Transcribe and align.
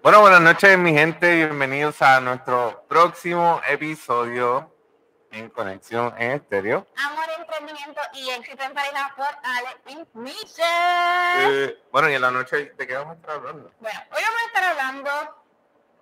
Bueno, 0.00 0.20
buenas 0.20 0.40
noches, 0.40 0.78
mi 0.78 0.92
gente. 0.92 1.34
Bienvenidos 1.34 2.00
a 2.02 2.20
nuestro 2.20 2.84
próximo 2.88 3.60
episodio 3.68 4.72
en 5.32 5.50
Conexión 5.50 6.14
en 6.18 6.30
Estéreo. 6.32 6.86
Amor, 7.04 7.24
emprendimiento 7.36 8.00
y 8.12 8.30
éxito 8.30 8.62
en 8.62 8.74
pareja 8.74 9.12
por 9.16 9.26
Ale 9.26 10.06
Michelle. 10.14 11.64
Eh, 11.64 11.82
bueno, 11.90 12.08
y 12.10 12.14
en 12.14 12.20
la 12.20 12.30
noche, 12.30 12.74
¿de 12.76 12.86
qué 12.86 12.94
vamos 12.94 13.14
a 13.14 13.16
estar 13.16 13.30
hablando? 13.32 13.72
Bueno, 13.80 14.00
hoy 14.12 14.22
vamos 14.22 14.40
a 14.40 14.46
estar 14.46 14.64
hablando 14.64 15.10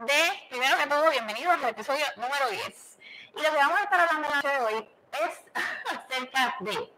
de, 0.01 0.49
primero 0.51 0.77
que 0.77 0.87
todo, 0.89 1.11
bienvenidos 1.11 1.55
al 1.55 1.71
episodio 1.71 2.05
número 2.17 2.51
10. 2.51 2.99
Y 3.35 3.43
lo 3.43 3.51
que 3.51 3.57
vamos 3.57 3.81
a 3.81 3.85
estar 3.85 4.01
hablando 4.01 4.29
la 4.29 4.37
noche 4.37 4.49
de 4.49 4.61
hoy 4.61 4.91
es 5.13 5.41
acerca 5.91 6.57
de 6.61 6.93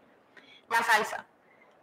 la 0.69 0.83
salsa. 0.83 1.25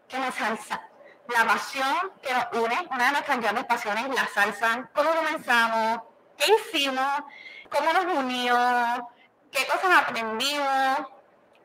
¿Qué 0.09 0.16
es 0.16 0.23
la 0.23 0.32
salsa? 0.32 0.91
La 1.29 1.45
pasión 1.45 2.12
que 2.22 2.32
nos 2.32 2.46
une, 2.52 2.88
una 2.90 3.06
de 3.06 3.12
nuestras 3.12 3.40
grandes 3.40 3.64
pasiones, 3.64 4.09
la 4.14 4.27
salsa. 4.29 4.88
¿Cómo 4.95 5.11
comenzamos? 5.14 6.02
¿Qué 6.37 6.45
hicimos? 6.55 7.23
¿Cómo 7.70 7.92
nos 7.92 8.05
unió? 8.05 9.09
¿Qué 9.51 9.66
cosas 9.66 10.02
aprendimos? 10.02 10.98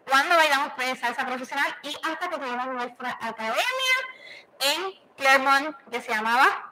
¿Cuándo 0.09 0.36
bailamos 0.36 0.73
pues, 0.76 1.00
salsa 1.00 1.26
profesional? 1.26 1.76
Y 1.84 1.95
hasta 1.95 2.30
que 2.30 2.38
tuvimos 2.38 2.67
nuestra 2.67 3.17
academia 3.22 3.95
en 4.59 5.00
Clermont, 5.16 5.75
que 5.89 6.02
se 6.02 6.12
llamaba 6.12 6.72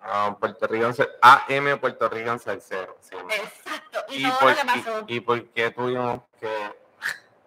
Ah, 0.00 0.36
Puerto 0.38 0.66
Rico, 0.66 0.90
AM 1.22 1.78
Puerto 1.80 2.08
Rico 2.08 2.38
Salcero. 2.38 2.96
Sí. 3.00 3.16
Exacto. 3.16 4.04
Y, 4.08 4.26
¿Y, 4.26 4.30
todo 4.30 4.38
por, 4.38 4.50
lo 4.50 4.56
que 4.56 4.64
pasó. 4.64 5.04
y, 5.08 5.16
y 5.16 5.20
por 5.20 5.44
qué 5.50 5.70
tuvimos 5.70 6.20
que...? 6.40 6.76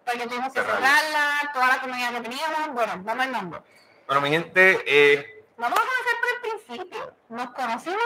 porque 0.06 0.28
tuvimos 0.28 0.52
que 0.54 0.60
cerrarla. 0.62 0.88
cerrarla, 0.88 1.52
toda 1.54 1.68
la 1.68 1.80
comunidad 1.82 2.12
que 2.14 2.22
teníamos. 2.22 2.74
Bueno, 2.74 2.94
vamos 2.98 3.26
al 3.26 3.32
nombre. 3.32 3.62
Bueno, 4.12 4.28
mi 4.28 4.30
gente, 4.30 4.84
eh, 4.86 5.46
Vamos 5.56 5.80
a 5.80 5.84
comenzar 5.84 6.16
por 6.20 6.30
el 6.36 6.42
principio. 6.42 7.16
Nos 7.30 7.50
conocimos 7.52 8.04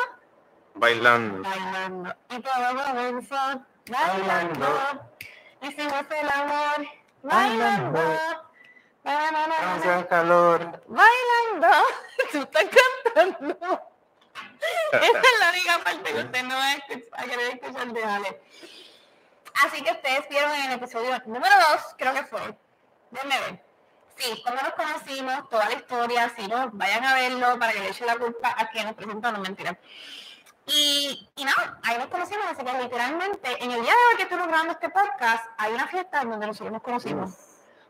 bailando. 0.75 1.41
bailando. 1.41 2.15
Y 2.29 2.41
todo 2.41 2.85
comenzó 2.85 3.65
bailando. 3.89 5.09
Hicimos 5.63 6.05
el 6.11 6.29
amor 6.29 6.87
bailando. 7.23 7.99
Na, 9.03 9.73
Hace 9.73 10.07
calor. 10.07 10.83
Bailando. 10.85 11.67
Tú 12.31 12.37
estás 12.37 12.65
cantando. 13.15 13.81
Esa 14.91 15.07
es 15.07 15.39
la 15.39 15.49
única 15.49 15.83
parte 15.83 16.13
que 16.13 16.19
usted 16.19 16.43
no 16.43 16.55
va 16.55 16.71
a, 16.71 17.23
a 17.23 17.25
querer 17.25 17.55
escuchar 17.55 17.87
de 17.87 18.03
Ale. 18.03 18.41
Así 19.55 19.81
que 19.83 19.91
ustedes 19.91 20.29
vieron 20.29 20.51
en 20.51 20.65
el 20.65 20.71
episodio 20.73 21.19
número 21.25 21.55
2, 21.71 21.95
creo 21.97 22.13
que 22.13 22.23
fue. 22.25 22.55
Déjenme 23.09 23.39
ver. 23.39 23.64
Sí, 24.17 24.41
cuando 24.43 24.61
nos 24.63 24.73
conocimos, 24.73 25.49
toda 25.49 25.65
la 25.65 25.73
historia, 25.73 26.33
si 26.37 26.47
no, 26.47 26.69
vayan 26.71 27.03
a 27.03 27.13
verlo 27.13 27.59
para 27.59 27.73
que 27.73 27.79
le 27.79 27.89
echen 27.89 28.07
la 28.07 28.17
culpa 28.17 28.55
a 28.57 28.69
quien 28.69 28.85
nos 28.85 28.95
presentó, 28.95 29.31
no 29.31 29.39
mentira. 29.39 29.77
Y, 30.67 31.29
y 31.35 31.45
nada, 31.45 31.79
ahí 31.83 31.97
nos 31.97 32.07
conocimos, 32.07 32.45
así 32.49 32.63
que 32.63 32.81
literalmente 32.81 33.63
en 33.63 33.71
el 33.71 33.81
día 33.81 33.91
de 33.91 34.07
hoy 34.09 34.17
que 34.17 34.23
estamos 34.23 34.47
grabando 34.47 34.73
este 34.73 34.89
podcast, 34.89 35.45
hay 35.57 35.73
una 35.73 35.87
fiesta 35.87 36.23
donde 36.23 36.47
nosotros 36.47 36.71
nos 36.71 36.81
conocimos. 36.81 37.31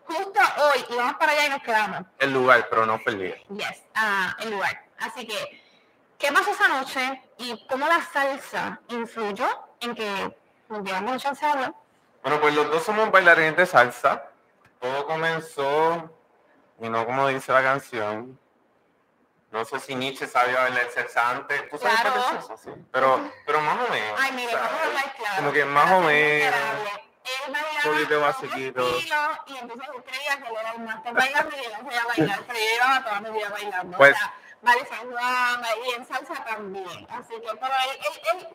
Justo 0.08 0.40
hoy, 0.58 0.86
y 0.90 0.96
vamos 0.96 1.16
para 1.16 1.32
allá 1.32 1.48
y 1.48 1.50
nos 1.50 1.64
quedamos. 1.64 2.02
El 2.20 2.34
lugar, 2.34 2.68
pero 2.70 2.86
no 2.86 3.00
fue 3.00 3.14
el 3.14 3.20
día. 3.20 3.36
Yes, 3.50 3.84
ah, 3.96 4.36
el 4.40 4.52
lugar. 4.52 4.84
Así 5.00 5.26
que, 5.26 5.64
¿qué 6.18 6.32
pasó 6.32 6.52
esa 6.52 6.68
noche 6.68 7.22
y 7.38 7.66
cómo 7.68 7.88
la 7.88 8.02
salsa 8.02 8.80
influyó 8.90 9.48
en 9.80 9.96
que 9.96 10.38
nos 10.70 10.84
llevamos 10.84 11.14
mucho 11.14 11.24
chance 11.24 11.46
hablar? 11.46 11.74
Bueno, 12.22 12.42
pues 12.42 12.54
los 12.56 12.70
dos 12.72 12.84
somos 12.84 13.10
bailarines 13.10 13.56
de 13.56 13.66
salsa. 13.66 14.30
Todo 14.86 15.08
comenzó, 15.08 16.12
y 16.80 16.90
no 16.90 17.06
como 17.08 17.28
dice 17.30 17.52
la 17.52 17.64
canción. 17.64 18.40
No 19.50 19.66
sé 19.66 19.80
si 19.80 19.96
Nietzsche 19.96 20.28
sabía 20.28 20.60
bailar 20.60 20.92
salsa 20.92 21.30
antes. 21.32 21.70
¿Tú 21.70 21.78
sabes 21.80 22.02
Claro. 22.02 22.58
Sí. 22.64 22.70
Pero, 22.92 23.32
pero 23.48 23.62
más 23.62 23.80
o 23.80 23.92
menos. 23.92 24.20
Ay, 24.22 24.32
mire, 24.34 24.48
o 24.48 24.50
sea, 24.52 24.60
vamos 24.60 24.80
a 24.80 24.86
hablar 24.86 25.16
claro. 25.18 25.36
Como 25.38 25.52
que 25.54 25.66
más 25.66 25.92
o 25.92 26.02
menos. 26.02 26.56
Él 27.26 27.52
bailaba 27.52 27.96
un 27.96 28.00
estilo, 28.00 29.00
Y 29.48 29.58
entonces 29.58 29.88
yo 29.88 30.04
creía 30.04 30.38
que 30.38 30.48
él 30.50 30.56
era 30.60 30.72
el 30.74 31.14
bailando 31.16 31.56
y 31.58 31.64
yo 31.64 31.70
no 31.72 31.78
sabía 31.78 32.06
bailar, 32.06 32.40
pero 32.46 32.60
yo 32.60 32.66
llevaba 32.66 33.06
toda 33.06 33.22
mi 33.22 33.30
vida 33.32 33.50
bailando. 33.50 33.98
Pues- 33.98 34.16
o 34.16 34.20
sea, 34.20 34.34
vale 34.66 34.86
San 34.88 35.12
Juan, 35.12 35.64
y 35.86 35.94
en 35.94 36.06
salsa 36.06 36.44
también. 36.44 37.08
Así 37.10 37.34
que, 37.36 37.50
pero 37.60 37.74
él, 37.86 38.00
él, 38.34 38.40
él, 38.42 38.48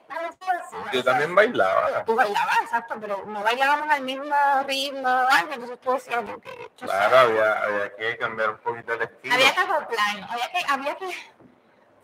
así, 0.61 0.77
Yo 0.93 1.05
también 1.05 1.35
bailaba. 1.35 2.05
Tú 2.05 2.15
bailabas, 2.15 2.61
exacto, 2.63 2.97
pero 3.01 3.25
no 3.27 3.43
bailábamos 3.43 3.89
al 3.89 4.03
mismo 4.03 4.35
ritmo. 4.67 5.09
Entonces 5.51 5.81
tú 5.81 5.93
decías 5.93 6.25
que... 6.43 6.71
Claro, 6.85 7.17
había, 7.17 7.63
había 7.63 7.97
que 7.97 8.19
cambiar 8.19 8.51
un 8.51 8.59
poquito 8.59 8.93
el 8.93 9.03
estilo. 9.03 9.35
Había 9.35 9.55
que 9.55 9.61
acoplar, 9.61 10.29
había 10.29 10.53
que... 10.53 10.65
Había 10.69 10.97
que 10.97 11.15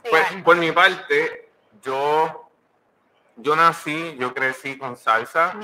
Pues, 0.08 0.42
por 0.44 0.56
mi 0.56 0.70
parte, 0.70 1.50
yo, 1.82 2.48
yo 3.36 3.56
nací, 3.56 4.16
yo 4.18 4.32
crecí 4.32 4.78
con 4.78 4.96
salsa. 4.96 5.54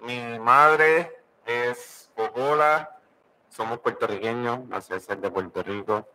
Mi 0.00 0.38
madre 0.38 1.24
es 1.46 2.10
Popola, 2.14 2.98
somos 3.48 3.78
puertorriqueños, 3.78 4.66
nací 4.66 4.98
ser 5.00 5.18
de 5.18 5.30
Puerto 5.30 5.62
Rico. 5.62 6.06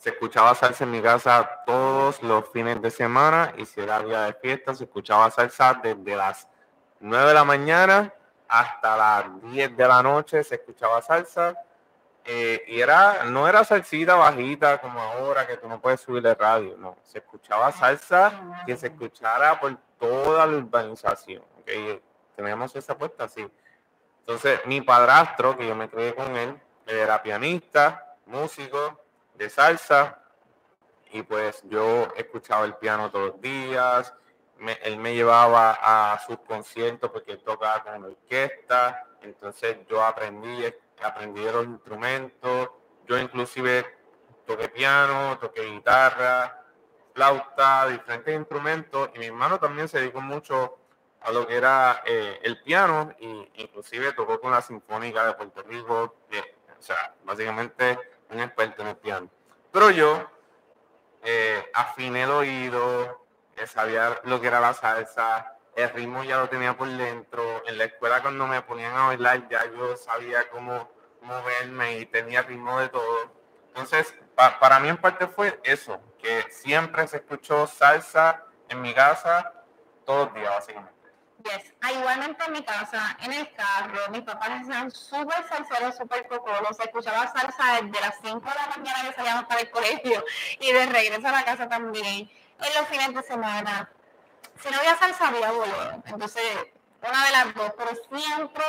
Se 0.00 0.08
escuchaba 0.08 0.54
salsa 0.54 0.84
en 0.84 0.92
mi 0.92 1.02
casa 1.02 1.60
todos 1.66 2.22
los 2.22 2.48
fines 2.48 2.80
de 2.80 2.90
semana 2.90 3.52
y 3.58 3.66
si 3.66 3.82
era 3.82 4.02
día 4.02 4.22
de 4.22 4.32
fiesta, 4.32 4.74
se 4.74 4.84
escuchaba 4.84 5.30
salsa 5.30 5.74
desde 5.74 6.16
las 6.16 6.48
9 7.00 7.28
de 7.28 7.34
la 7.34 7.44
mañana 7.44 8.14
hasta 8.48 8.96
las 8.96 9.42
10 9.42 9.76
de 9.76 9.86
la 9.86 10.02
noche, 10.02 10.42
se 10.42 10.54
escuchaba 10.54 11.02
salsa. 11.02 11.54
Eh, 12.24 12.64
y 12.68 12.80
era, 12.80 13.24
no 13.24 13.46
era 13.46 13.62
salsita 13.62 14.14
bajita 14.14 14.80
como 14.80 15.02
ahora 15.02 15.46
que 15.46 15.58
tú 15.58 15.68
no 15.68 15.78
puedes 15.78 16.00
subir 16.00 16.26
el 16.26 16.34
radio, 16.34 16.78
no, 16.78 16.96
se 17.02 17.18
escuchaba 17.18 17.70
salsa 17.70 18.62
que 18.64 18.78
se 18.78 18.86
escuchara 18.86 19.60
por 19.60 19.76
toda 19.98 20.46
la 20.46 20.56
urbanización. 20.56 21.42
¿ok? 21.60 22.00
Teníamos 22.36 22.74
esa 22.74 22.96
puesta 22.96 23.24
así. 23.24 23.46
Entonces, 24.20 24.60
mi 24.64 24.80
padrastro, 24.80 25.58
que 25.58 25.68
yo 25.68 25.76
me 25.76 25.90
crié 25.90 26.14
con 26.14 26.34
él 26.38 26.58
era 26.86 27.22
pianista, 27.22 28.16
músico 28.24 28.98
de 29.40 29.48
salsa, 29.50 30.18
y 31.12 31.22
pues 31.22 31.62
yo 31.64 32.08
escuchaba 32.14 32.66
el 32.66 32.74
piano 32.74 33.10
todos 33.10 33.32
los 33.32 33.40
días. 33.40 34.14
me- 34.58 34.78
él 34.82 34.98
me 34.98 35.14
llevaba 35.14 35.78
a 36.12 36.18
sus 36.18 36.38
conciertos 36.40 37.10
porque 37.10 37.32
él 37.32 37.42
tocaba 37.42 37.82
con 37.82 37.94
una 37.94 38.08
orquesta. 38.08 39.06
Entonces 39.22 39.78
yo 39.88 40.04
aprendí, 40.04 40.66
aprendí 41.02 41.42
los 41.44 41.64
instrumentos. 41.64 42.68
Yo 43.06 43.16
inclusive 43.18 43.86
toqué 44.46 44.68
piano, 44.68 45.38
toqué 45.38 45.62
guitarra, 45.62 46.62
flauta, 47.14 47.86
diferentes 47.88 48.34
instrumentos. 48.34 49.08
Y 49.14 49.18
mi 49.20 49.26
hermano 49.26 49.58
también 49.58 49.88
se 49.88 49.98
dedicó 50.00 50.20
mucho 50.20 50.76
a 51.22 51.32
lo 51.32 51.46
que 51.46 51.56
era 51.56 52.02
eh, 52.04 52.38
el 52.42 52.62
piano 52.62 53.14
y 53.18 53.50
inclusive 53.62 54.12
tocó 54.12 54.38
con 54.42 54.50
la 54.50 54.60
Sinfónica 54.60 55.24
de 55.24 55.32
Puerto 55.32 55.62
Rico, 55.62 56.16
o 56.78 56.82
sea, 56.82 57.14
básicamente 57.24 57.98
un 58.30 58.40
experto 58.40 58.82
en 58.82 58.88
el 58.88 58.96
piano. 58.96 59.28
Pero 59.72 59.90
yo 59.90 60.30
eh, 61.22 61.70
afiné 61.74 62.24
el 62.24 62.30
oído, 62.30 63.26
eh, 63.56 63.66
sabía 63.66 64.20
lo 64.24 64.40
que 64.40 64.46
era 64.48 64.60
la 64.60 64.74
salsa, 64.74 65.56
el 65.76 65.90
ritmo 65.90 66.24
ya 66.24 66.38
lo 66.38 66.48
tenía 66.48 66.76
por 66.76 66.88
dentro, 66.88 67.62
en 67.66 67.78
la 67.78 67.84
escuela 67.84 68.22
cuando 68.22 68.46
me 68.46 68.62
ponían 68.62 68.96
a 68.96 69.06
bailar 69.08 69.48
ya 69.48 69.64
yo 69.70 69.96
sabía 69.96 70.48
cómo 70.50 70.90
moverme 71.22 71.98
y 71.98 72.06
tenía 72.06 72.42
ritmo 72.42 72.78
de 72.80 72.88
todo. 72.88 73.32
Entonces, 73.68 74.14
pa- 74.34 74.58
para 74.58 74.80
mí 74.80 74.88
en 74.88 74.96
parte 74.96 75.26
fue 75.28 75.60
eso, 75.62 76.00
que 76.18 76.42
siempre 76.50 77.06
se 77.06 77.18
escuchó 77.18 77.66
salsa 77.66 78.44
en 78.68 78.80
mi 78.82 78.92
casa 78.94 79.52
todos 80.04 80.26
los 80.26 80.34
días, 80.34 80.50
básicamente. 80.50 80.99
Yes. 81.42 81.72
Ah, 81.80 81.92
igualmente 81.92 82.44
en 82.44 82.52
mi 82.52 82.62
casa, 82.62 83.16
en 83.22 83.32
el 83.32 83.50
carro, 83.54 84.10
mis 84.10 84.22
papás 84.22 84.68
eran 84.68 84.90
súper 84.90 85.42
salseros, 85.48 85.96
súper 85.96 86.26
cocolos. 86.28 86.76
Se 86.76 86.82
escuchaba 86.82 87.32
salsa 87.32 87.80
desde 87.80 88.00
las 88.00 88.16
5 88.22 88.40
de 88.40 88.54
la 88.54 88.66
mañana 88.76 89.08
que 89.08 89.14
salíamos 89.14 89.44
para 89.44 89.60
el 89.62 89.70
colegio 89.70 90.22
y 90.58 90.72
de 90.72 90.86
regreso 90.86 91.28
a 91.28 91.32
la 91.32 91.44
casa 91.44 91.68
también. 91.68 92.30
En 92.62 92.74
los 92.74 92.86
fines 92.88 93.14
de 93.14 93.22
semana. 93.22 93.88
Si 94.62 94.68
no 94.70 94.76
había 94.78 94.96
salsa, 94.98 95.28
había 95.28 95.50
bolero. 95.50 96.02
Entonces, 96.04 96.42
una 97.02 97.24
de 97.24 97.30
las 97.32 97.54
dos, 97.54 97.72
pero 97.78 97.90
siempre 98.10 98.64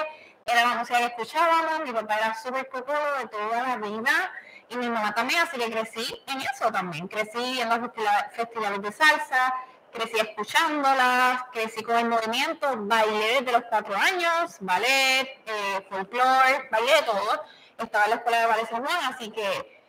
era 0.46 0.66
la 0.66 0.76
música 0.76 1.00
que 1.00 1.06
escuchábamos. 1.08 1.82
Mi 1.82 1.92
papá 1.92 2.16
era 2.16 2.34
súper 2.36 2.70
cocolo 2.70 3.18
de 3.18 3.28
toda 3.28 3.64
la 3.64 3.76
vida 3.78 4.32
y 4.70 4.78
mi 4.78 4.88
mamá 4.90 5.14
también, 5.14 5.42
así 5.42 5.58
que 5.58 5.70
crecí 5.70 6.24
en 6.28 6.40
eso 6.40 6.72
también. 6.72 7.10
Crecí 7.10 7.60
en 7.60 7.68
los 7.68 7.80
festiva- 7.80 8.30
festivales 8.34 8.82
de 8.82 8.92
salsa, 8.94 9.54
crecí 9.92 10.20
escuchándolas, 10.20 11.44
crecí 11.52 11.84
con 11.84 11.98
el 11.98 12.08
movimiento, 12.08 12.68
bailé 12.78 13.42
desde 13.42 13.52
los 13.52 13.64
cuatro 13.70 13.96
años, 13.96 14.58
ballet, 14.60 15.42
eh, 15.46 15.86
folclore, 15.90 16.68
bailé 16.72 16.94
de 16.94 17.02
todo. 17.04 17.44
Estaba 17.78 18.06
en 18.06 18.10
la 18.12 18.16
escuela 18.18 18.40
de 18.40 18.46
ballet 18.48 18.70
San 18.70 18.86
así 18.88 19.32
que 19.32 19.82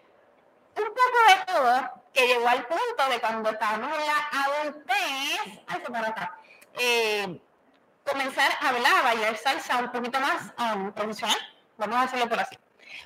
un 0.76 0.84
poco 0.84 1.19
de 1.28 1.52
todo 1.52 1.90
que 2.12 2.26
llegó 2.26 2.49
al 2.49 2.66
punto 2.66 3.08
de 3.10 3.20
cuando 3.20 3.50
estábamos 3.50 3.90
en 3.99 4.06
la 4.06 4.44
adultez, 4.44 5.64
ay, 5.66 5.82
se 5.84 5.93
para 5.93 6.08
acá, 6.08 6.38
eh, 6.75 7.40
comenzar 8.05 8.50
a 8.60 8.69
hablar, 8.69 8.93
a 8.98 9.02
bailar 9.02 9.37
salsa 9.37 9.78
un 9.78 9.90
poquito 9.90 10.20
más 10.20 10.52
um, 10.58 10.93
profesional, 10.93 11.37
vamos 11.78 11.96
a 11.96 12.02
hacerlo 12.02 12.28
por 12.28 12.40
así. 12.40 12.58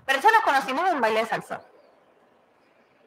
Pero 0.05 0.19
eso 0.19 0.31
nos 0.31 0.43
conocimos 0.43 0.89
en 0.89 0.95
un 0.97 1.01
baile 1.01 1.21
de 1.21 1.27
salsa. 1.27 1.61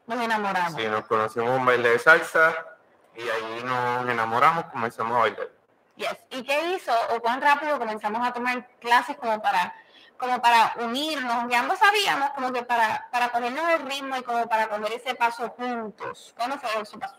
nos 0.08 0.22
enamoramos. 0.22 0.82
Sí, 0.82 0.88
nos 0.88 1.06
conocimos 1.06 1.50
un 1.50 1.66
baile 1.66 1.90
de 1.90 2.00
salsa 2.00 2.79
y 3.20 3.30
ahí 3.30 3.64
nos 3.64 4.10
enamoramos, 4.10 4.66
comenzamos 4.66 5.16
a 5.16 5.20
bailar. 5.20 5.50
Yes. 5.96 6.18
¿Y 6.32 6.44
qué 6.44 6.76
hizo 6.76 6.94
o 7.14 7.20
cuán 7.20 7.42
rápido 7.42 7.78
comenzamos 7.78 8.26
a 8.26 8.32
tomar 8.32 8.68
clases 8.80 9.18
como 9.18 9.42
para 9.42 9.74
como 10.20 10.42
para 10.42 10.74
unirnos, 10.80 11.50
ya 11.50 11.62
ambos 11.62 11.80
sabíamos 11.80 12.32
como 12.32 12.52
que 12.52 12.62
para, 12.62 13.08
para 13.10 13.32
ponernos 13.32 13.68
el 13.70 13.90
ritmo 13.90 14.18
y 14.18 14.22
como 14.22 14.48
para 14.50 14.68
coger 14.68 14.92
ese 14.92 15.16
paso 15.16 15.50
juntos. 15.52 16.36
¿Cómo 16.38 16.60
fue 16.60 16.82
eso 16.82 17.00
pasó? 17.00 17.16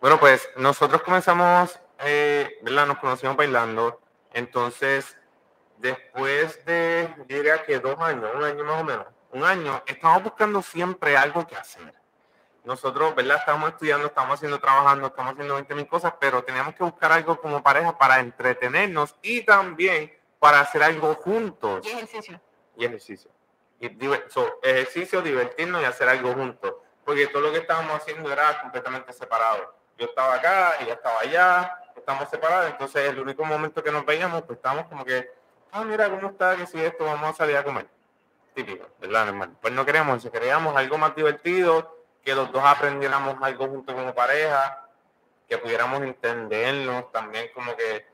Bueno, 0.00 0.18
pues 0.18 0.48
nosotros 0.56 1.02
comenzamos, 1.02 1.78
eh, 2.00 2.58
¿verdad? 2.62 2.86
Nos 2.86 2.98
conocimos 2.98 3.36
bailando, 3.36 4.00
entonces 4.32 5.16
después 5.78 6.64
de, 6.64 7.14
diría 7.28 7.62
que 7.62 7.78
dos 7.78 7.98
años, 8.00 8.28
un 8.34 8.42
año 8.42 8.64
más 8.64 8.80
o 8.80 8.84
menos, 8.84 9.06
un 9.30 9.44
año, 9.44 9.82
estamos 9.86 10.24
buscando 10.24 10.62
siempre 10.62 11.16
algo 11.16 11.46
que 11.46 11.56
hacer. 11.56 11.94
Nosotros, 12.66 13.14
¿verdad? 13.14 13.36
Estamos 13.38 13.70
estudiando, 13.70 14.08
estamos 14.08 14.34
haciendo, 14.34 14.58
trabajando, 14.58 15.06
estamos 15.06 15.34
haciendo 15.34 15.54
20 15.54 15.72
mil 15.76 15.86
cosas, 15.86 16.14
pero 16.18 16.42
teníamos 16.42 16.74
que 16.74 16.82
buscar 16.82 17.12
algo 17.12 17.40
como 17.40 17.62
pareja 17.62 17.96
para 17.96 18.18
entretenernos 18.18 19.14
y 19.22 19.42
también 19.42 20.12
para 20.40 20.58
hacer 20.60 20.82
algo 20.82 21.14
juntos. 21.14 21.86
Y 21.86 21.90
ejercicio. 21.90 22.40
Y 22.76 22.84
ejercicio. 22.84 23.30
Y 23.78 23.86
ejercicio, 24.62 25.22
divertirnos 25.22 25.80
y 25.80 25.84
hacer 25.84 26.08
algo 26.08 26.32
juntos. 26.32 26.74
Porque 27.04 27.28
todo 27.28 27.42
lo 27.42 27.52
que 27.52 27.58
estábamos 27.58 27.98
haciendo 27.98 28.32
era 28.32 28.60
completamente 28.60 29.12
separado. 29.12 29.72
Yo 29.96 30.06
estaba 30.06 30.34
acá, 30.34 30.74
ella 30.80 30.94
estaba 30.94 31.20
allá, 31.20 31.78
estamos 31.94 32.28
separados. 32.28 32.72
Entonces, 32.72 33.08
el 33.08 33.20
único 33.20 33.44
momento 33.44 33.80
que 33.80 33.92
nos 33.92 34.04
veíamos, 34.04 34.42
pues 34.42 34.56
estábamos 34.56 34.86
como 34.88 35.04
que, 35.04 35.30
ah, 35.70 35.84
mira 35.84 36.10
cómo 36.10 36.30
está, 36.30 36.56
que 36.56 36.66
si 36.66 36.80
esto, 36.80 37.04
vamos 37.04 37.30
a 37.30 37.34
salir 37.34 37.56
a 37.56 37.62
comer. 37.62 37.86
Típico, 38.54 38.88
¿verdad, 38.98 39.28
hermano? 39.28 39.54
Pues 39.60 39.72
no 39.72 39.86
queríamos 39.86 40.18
eso, 40.18 40.32
queríamos 40.32 40.74
algo 40.74 40.98
más 40.98 41.14
divertido, 41.14 41.95
que 42.26 42.34
los 42.34 42.50
dos 42.50 42.64
aprendiéramos 42.64 43.36
algo 43.40 43.68
juntos 43.68 43.94
como 43.94 44.12
pareja, 44.12 44.84
que 45.48 45.58
pudiéramos 45.58 46.02
entendernos 46.02 47.12
también 47.12 47.50
como 47.54 47.76
que 47.76 48.04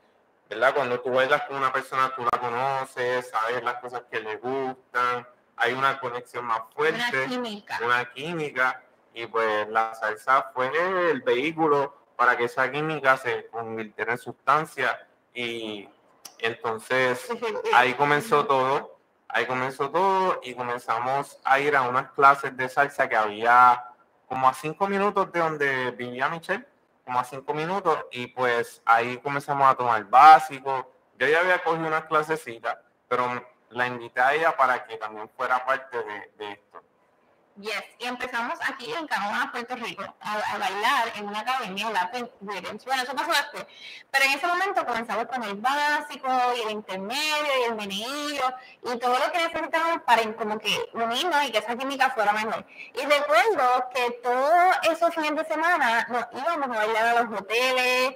¿verdad? 0.47 0.75
Cuando 0.75 0.99
tú 0.99 1.11
bailas 1.11 1.41
con 1.47 1.57
una 1.57 1.73
persona, 1.73 2.13
tú 2.15 2.23
la 2.23 2.39
conoces, 2.39 3.27
sabes 3.27 3.63
las 3.63 3.75
cosas 3.75 4.03
que 4.11 4.19
le 4.19 4.37
gustan, 4.37 5.27
hay 5.57 5.73
una 5.73 5.99
conexión 5.99 6.45
más 6.45 6.61
fuerte. 6.75 6.99
Una 7.17 7.27
química. 7.27 7.79
Una 7.83 8.13
química. 8.13 8.83
Y 9.15 9.25
pues 9.25 9.67
la 9.69 9.95
salsa 9.95 10.51
fue 10.53 10.69
el 11.09 11.21
vehículo 11.21 11.95
para 12.15 12.37
que 12.37 12.43
esa 12.43 12.71
química 12.71 13.17
se 13.17 13.47
convirtiera 13.47 14.11
en 14.11 14.19
sustancia. 14.19 15.07
Y 15.33 15.89
entonces 16.37 17.27
ahí 17.73 17.95
comenzó 17.95 18.45
todo. 18.45 18.99
Ahí 19.27 19.47
comenzó 19.47 19.89
todo 19.89 20.39
y 20.43 20.53
comenzamos 20.53 21.39
a 21.43 21.59
ir 21.59 21.75
a 21.75 21.81
unas 21.81 22.11
clases 22.11 22.55
de 22.55 22.69
salsa 22.69 23.09
que 23.09 23.15
había 23.15 23.83
como 24.33 24.47
a 24.47 24.53
cinco 24.55 24.87
minutos 24.87 25.31
de 25.31 25.39
donde 25.39 25.91
vivía 25.91 26.27
Michelle 26.27 26.65
como 27.05 27.19
a 27.19 27.23
cinco 27.23 27.53
minutos 27.53 28.05
y 28.11 28.25
pues 28.27 28.81
ahí 28.83 29.17
comenzamos 29.17 29.69
a 29.69 29.75
tomar 29.75 30.03
básico. 30.05 30.91
Yo 31.19 31.27
ya 31.27 31.41
había 31.41 31.63
cogido 31.63 31.85
unas 31.85 32.05
clasecitas, 32.05 32.79
pero 33.07 33.45
la 33.69 33.85
invité 33.85 34.21
a 34.21 34.33
ella 34.33 34.57
para 34.57 34.85
que 34.85 34.97
también 34.97 35.29
fuera 35.37 35.63
parte 35.63 35.97
de. 36.39 36.63
Yes, 37.55 37.83
y 37.99 38.05
empezamos 38.05 38.57
aquí 38.67 38.91
en 38.91 39.05
Canadá, 39.05 39.51
Puerto 39.51 39.75
Rico, 39.75 40.03
a, 40.21 40.57
bailar 40.57 41.13
en 41.15 41.27
una 41.27 41.41
academia 41.41 41.91
Latin 41.91 42.27
Rhythms. 42.41 42.83
Bueno, 42.83 43.03
eso 43.03 43.15
pasó 43.15 43.29
después. 43.29 43.67
Pero 44.09 44.25
en 44.25 44.31
ese 44.31 44.47
momento 44.47 44.83
comenzamos 44.83 45.25
con 45.27 45.43
el 45.43 45.55
básico 45.57 46.27
y 46.57 46.61
el 46.61 46.71
intermedio 46.71 47.59
y 47.61 47.63
el 47.69 47.75
meneído 47.75 48.55
y 48.81 48.97
todo 48.97 49.19
lo 49.19 49.31
que 49.31 49.37
necesitábamos 49.37 50.01
para 50.01 50.23
como 50.33 50.57
que 50.57 50.89
unirnos 50.93 51.43
y 51.43 51.51
que 51.51 51.59
esa 51.59 51.75
química 51.75 52.09
fuera 52.09 52.33
mejor. 52.33 52.65
Y 52.95 53.05
recuerdo 53.05 53.89
que 53.93 54.11
todos 54.23 54.75
esos 54.89 55.13
fines 55.13 55.35
de 55.35 55.45
semana 55.45 56.07
nos 56.09 56.25
íbamos 56.33 56.75
a 56.75 56.79
bailar 56.79 57.05
a 57.05 57.21
los 57.21 57.39
hoteles, 57.39 58.15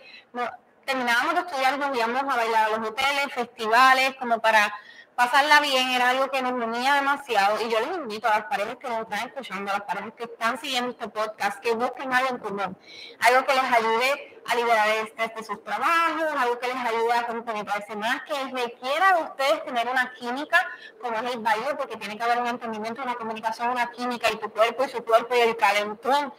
terminábamos 0.84 1.36
de 1.36 1.40
estudiar, 1.42 1.78
nos 1.78 1.96
íbamos 1.96 2.24
a 2.24 2.36
bailar 2.38 2.66
a 2.66 2.78
los 2.78 2.90
hoteles, 2.90 3.34
festivales, 3.36 4.16
como 4.16 4.40
para 4.40 4.74
pasarla 5.18 5.60
bien 5.62 5.90
era 5.90 6.12
algo 6.12 6.30
que 6.30 6.44
nos 6.44 6.52
unía 6.52 6.94
demasiado 6.94 7.60
y 7.60 7.72
yo 7.72 7.80
les 7.80 7.98
invito 7.98 8.28
a 8.28 8.38
las 8.38 8.46
parejas 8.46 8.76
que 8.76 8.88
nos 8.88 9.02
están 9.02 9.28
escuchando, 9.28 9.72
a 9.72 9.80
las 9.80 9.88
parejas 9.88 10.14
que 10.16 10.26
están 10.26 10.60
siguiendo 10.60 10.92
este 10.92 11.10
podcast, 11.10 11.60
que 11.60 11.74
busquen 11.74 12.14
algo 12.14 12.30
en 12.30 12.38
común, 12.38 12.78
algo 13.22 13.46
que 13.48 13.54
les 13.56 13.64
ayude 13.64 14.40
a 14.46 14.56
liberar 14.56 14.88
el 14.90 15.08
estrés 15.08 15.34
de 15.34 15.44
sus 15.44 15.64
trabajos, 15.64 16.24
algo 16.38 16.60
que 16.60 16.68
les 16.68 16.76
ayude 16.76 17.14
a 17.14 17.26
compenetrarse 17.26 17.96
más, 17.96 18.22
que 18.28 18.36
requiera 18.44 19.18
de 19.18 19.24
ustedes 19.24 19.66
tener 19.66 19.90
una 19.90 20.14
química 20.14 20.70
como 21.02 21.18
es 21.18 21.34
el 21.34 21.40
baile, 21.40 21.74
porque 21.76 21.98
tiene 21.98 22.16
que 22.16 22.24
haber 22.24 22.40
un 22.40 22.48
entendimiento, 22.48 23.02
una 23.02 23.16
comunicación, 23.16 23.72
una 23.72 23.90
química 23.90 24.30
y 24.32 24.36
tu 24.36 24.52
cuerpo 24.52 24.86
y 24.86 24.90
su 24.90 25.04
cuerpo 25.04 25.36
y 25.36 25.40
el 25.40 25.58
calentón, 25.58 26.32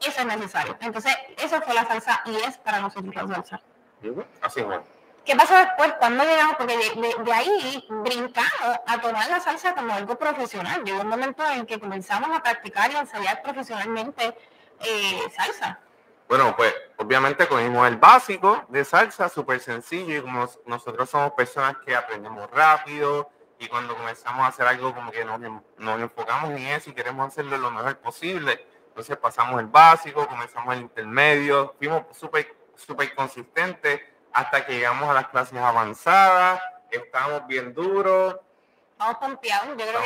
eso 0.00 0.20
es 0.20 0.26
necesario. 0.26 0.74
Entonces, 0.80 1.14
eso 1.36 1.60
fue 1.60 1.74
la 1.74 1.84
salsa 1.84 2.22
y 2.24 2.34
es 2.36 2.56
para 2.56 2.80
nosotros 2.80 3.14
la 3.14 3.28
salsa. 3.28 3.60
Así 4.40 4.60
es. 4.60 4.91
¿Qué 5.24 5.36
pasó 5.36 5.54
después? 5.54 5.92
cuando 5.98 6.24
llegamos? 6.24 6.56
Porque 6.56 6.76
de, 6.76 7.32
ahí 7.32 7.86
brincamos 7.88 8.78
a 8.86 9.00
tomar 9.00 9.28
la 9.28 9.40
salsa 9.40 9.74
como 9.74 9.92
algo 9.94 10.18
profesional. 10.18 10.82
Llegó 10.84 11.00
un 11.00 11.08
momento 11.08 11.44
en 11.46 11.64
que 11.64 11.78
comenzamos 11.78 12.36
a 12.36 12.42
practicar 12.42 12.90
y 12.90 12.96
ensayar 12.96 13.40
profesionalmente 13.42 14.36
eh, 14.80 15.22
salsa. 15.36 15.78
Bueno, 16.28 16.56
pues 16.56 16.74
obviamente 16.96 17.46
cogimos 17.46 17.86
el 17.86 17.96
básico 17.98 18.64
de 18.68 18.84
salsa, 18.84 19.28
súper 19.28 19.60
sencillo, 19.60 20.16
y 20.16 20.20
como 20.22 20.48
nosotros 20.66 21.10
somos 21.10 21.32
personas 21.32 21.76
que 21.84 21.94
aprendemos 21.94 22.50
rápido, 22.50 23.30
y 23.58 23.68
cuando 23.68 23.94
comenzamos 23.94 24.40
a 24.44 24.48
hacer 24.48 24.66
algo 24.66 24.94
como 24.94 25.12
que 25.12 25.24
nos, 25.24 25.38
nos 25.76 26.00
enfocamos 26.00 26.50
en 26.50 26.66
eso 26.66 26.90
y 26.90 26.94
queremos 26.94 27.28
hacerlo 27.28 27.56
lo 27.58 27.70
mejor 27.70 27.98
posible, 27.98 28.66
entonces 28.88 29.16
pasamos 29.18 29.60
el 29.60 29.66
básico, 29.66 30.26
comenzamos 30.26 30.74
el 30.74 30.80
intermedio, 30.80 31.74
fuimos 31.78 32.04
súper 32.16 32.62
súper 32.74 33.14
consistentes 33.14 34.00
hasta 34.32 34.64
que 34.64 34.74
llegamos 34.74 35.08
a 35.08 35.14
las 35.14 35.28
clases 35.28 35.58
avanzadas, 35.58 36.60
estamos 36.90 37.46
bien 37.46 37.74
duros. 37.74 38.36
Estamos 38.92 39.16
pompeados, 39.16 39.68
yo 39.68 39.86
creo 39.86 40.00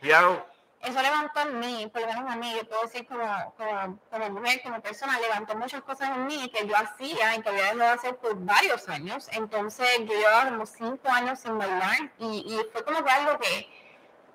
que 0.00 0.50
eso 0.82 1.02
levantó 1.02 1.40
en 1.40 1.60
mí, 1.60 1.90
por 1.92 2.00
lo 2.00 2.08
menos 2.08 2.30
a 2.30 2.36
mí, 2.36 2.54
yo 2.56 2.66
puedo 2.66 2.82
decir 2.82 3.06
como, 3.06 3.54
como, 3.58 3.98
como, 4.10 4.30
mujer, 4.30 4.62
como 4.62 4.80
persona, 4.80 5.20
levantó 5.20 5.54
muchas 5.54 5.82
cosas 5.82 6.08
en 6.08 6.26
mí 6.26 6.50
que 6.50 6.66
yo 6.66 6.74
hacía 6.74 7.36
y 7.36 7.42
que 7.42 7.48
había 7.50 7.64
dejado 7.64 7.80
de 7.80 7.86
hacer 7.88 8.16
por 8.16 8.34
varios 8.36 8.88
años. 8.88 9.28
Entonces 9.32 9.86
yo 9.98 10.14
llevaba 10.14 10.48
como 10.48 10.64
cinco 10.64 11.08
años 11.10 11.38
sin 11.38 11.58
bailar 11.58 11.98
y, 12.18 12.24
y 12.24 12.60
fue 12.72 12.82
como 12.82 13.04
que 13.04 13.10
algo 13.10 13.38
que 13.38 13.68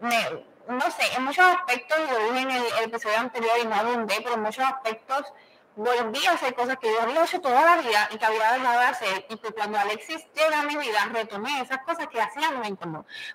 me, 0.01 0.45
no 0.67 0.91
sé, 0.91 1.15
en 1.15 1.23
muchos 1.23 1.45
aspectos, 1.45 1.97
lo 1.97 2.31
dije 2.31 2.41
en 2.41 2.51
el, 2.51 2.63
el 2.77 2.83
episodio 2.85 3.17
anterior 3.17 3.53
y 3.63 3.65
no 3.65 3.75
abundé, 3.75 4.15
pero 4.21 4.35
en 4.35 4.43
muchos 4.43 4.65
aspectos 4.65 5.33
volví 5.75 6.25
a 6.25 6.31
hacer 6.31 6.55
cosas 6.55 6.77
que 6.77 6.91
yo 6.91 7.01
había 7.01 7.23
hecho 7.23 7.41
toda 7.41 7.61
la 7.61 7.81
vida 7.81 8.07
y 8.11 8.17
que 8.17 8.25
había 8.25 8.53
dejado 8.53 8.79
de 8.79 8.85
hacer. 8.85 9.25
Y 9.29 9.37
que 9.37 9.51
cuando 9.51 9.77
Alexis 9.77 10.25
llega 10.33 10.59
a 10.59 10.63
mi 10.63 10.75
vida, 10.77 11.09
retomé 11.11 11.61
esas 11.61 11.79
cosas 11.79 12.07
que 12.07 12.21
hacía 12.21 12.51
no 12.51 12.59
me 12.59 12.75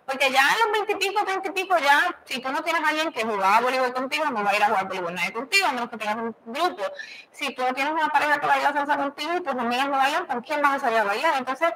Porque 0.07 0.31
ya 0.31 0.41
en 0.41 0.59
los 0.59 0.87
veintipico, 0.87 1.25
veintipico, 1.25 1.79
ya, 1.79 2.19
si 2.25 2.41
tú 2.41 2.51
no 2.51 2.63
tienes 2.63 2.83
a 2.83 2.89
alguien 2.89 3.13
que 3.13 3.25
jugaba 3.25 3.61
voleibol 3.61 3.93
contigo, 3.93 4.25
no 4.27 4.43
va 4.43 4.51
a 4.51 4.57
ir 4.57 4.63
a 4.63 4.67
jugar 4.67 4.89
voleibol 4.89 5.15
nadie 5.15 5.33
contigo, 5.33 5.67
a 5.67 5.73
menos 5.73 5.91
que 5.91 5.97
tengas 5.97 6.17
un 6.17 6.37
grupo. 6.47 6.83
Si 7.31 7.55
tú 7.55 7.63
no 7.63 7.75
tienes 7.75 7.93
una 7.93 8.09
pareja 8.09 8.41
que 8.41 8.47
baila 8.47 8.73
salsa 8.73 8.97
contigo 8.97 9.35
y 9.35 9.41
tus 9.41 9.55
amigas 9.55 9.89
no 9.89 9.97
bailan, 9.97 10.27
¿con 10.27 10.41
quién 10.41 10.63
vas 10.63 10.75
a 10.75 10.79
salir 10.81 10.99
a 10.99 11.05
bailar? 11.05 11.35
Entonces, 11.37 11.71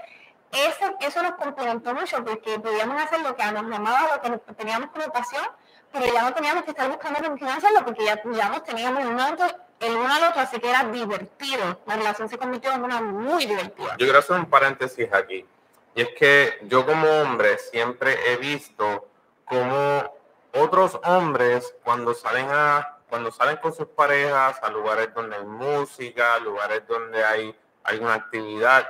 eso, 0.53 0.97
eso 1.01 1.23
nos 1.23 1.35
complementó 1.35 1.95
mucho 1.95 2.25
porque 2.25 2.59
podíamos 2.61 3.03
hacer 3.03 3.21
lo 3.21 3.35
que 3.35 3.45
nos 3.53 3.65
llamaba, 3.65 4.15
lo 4.15 4.23
que 4.23 4.55
teníamos 4.55 4.91
como 4.91 5.13
pasión, 5.13 5.45
pero 5.93 6.13
ya 6.13 6.23
no 6.23 6.33
teníamos 6.33 6.65
que 6.65 6.71
estar 6.71 6.89
buscando 6.89 7.21
con 7.21 7.37
quién 7.37 7.51
porque 7.85 8.05
ya, 8.05 8.21
ya 8.33 8.49
nos 8.49 8.63
teníamos 8.65 9.05
un 9.05 9.21
otro 9.21 9.64
el 9.87 9.97
uno 9.97 10.13
al 10.13 10.25
otro, 10.25 10.41
así 10.41 10.59
que 10.61 10.71
era 10.71 10.85
divertido. 10.85 11.81
La 11.87 11.97
relación 11.97 12.29
se 12.29 12.39
convirtió 12.39 12.73
en 12.73 12.85
una 12.85 13.01
muy 13.01 13.47
divertida. 13.47 13.97
Yo 13.99 14.07
quiero 14.07 14.19
hacer 14.19 14.37
un 14.37 14.47
paréntesis 14.47 15.13
aquí. 15.13 15.47
Y 15.95 16.03
es 16.03 16.09
que 16.19 16.59
yo 16.63 16.85
como 16.85 17.09
hombre 17.09 17.59
siempre 17.59 18.33
he 18.33 18.37
visto 18.37 19.09
como 19.45 20.13
otros 20.53 20.99
hombres 21.05 21.75
cuando 21.85 22.15
salen 22.15 22.47
a 22.51 22.91
cuando 23.09 23.31
salen 23.31 23.59
con 23.59 23.73
sus 23.73 23.87
parejas 23.87 24.59
a 24.61 24.71
lugares 24.71 25.15
donde 25.15 25.37
hay 25.37 25.45
música, 25.45 26.37
lugares 26.41 26.83
donde 26.89 27.23
hay 27.23 27.57
alguna 27.85 28.15
actividad, 28.15 28.89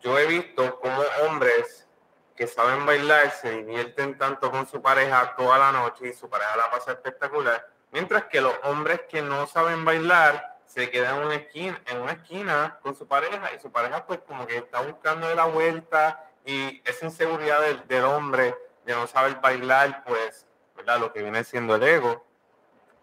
yo 0.00 0.16
he 0.18 0.26
visto 0.26 0.78
como 0.78 1.02
hombres 1.26 1.88
que 2.36 2.46
saben 2.46 2.86
bailar 2.86 3.32
se 3.32 3.50
divierten 3.50 4.16
tanto 4.16 4.50
con 4.50 4.68
su 4.68 4.80
pareja 4.80 5.34
toda 5.36 5.58
la 5.58 5.72
noche 5.72 6.08
y 6.08 6.12
su 6.12 6.28
pareja 6.28 6.56
la 6.56 6.70
pasa 6.70 6.92
espectacular 6.92 7.68
Mientras 7.92 8.24
que 8.24 8.40
los 8.40 8.54
hombres 8.64 9.02
que 9.08 9.22
no 9.22 9.46
saben 9.46 9.84
bailar 9.84 10.58
se 10.66 10.90
quedan 10.90 11.16
en 11.16 11.22
una 11.24 11.34
esquina, 11.34 11.82
en 11.86 12.00
una 12.00 12.12
esquina 12.12 12.78
con 12.82 12.94
su 12.94 13.06
pareja 13.06 13.52
y 13.52 13.58
su 13.58 13.72
pareja 13.72 14.06
pues 14.06 14.20
como 14.20 14.46
que 14.46 14.58
está 14.58 14.80
buscando 14.80 15.28
de 15.28 15.34
la 15.34 15.46
vuelta 15.46 16.24
y 16.44 16.80
esa 16.84 17.06
inseguridad 17.06 17.60
del, 17.86 18.04
hombre 18.04 18.54
de 18.84 18.94
no 18.94 19.06
saber 19.06 19.36
bailar, 19.40 20.04
pues, 20.04 20.46
¿verdad? 20.76 21.00
Lo 21.00 21.12
que 21.12 21.22
viene 21.22 21.44
siendo 21.44 21.74
el 21.74 21.82
ego, 21.82 22.24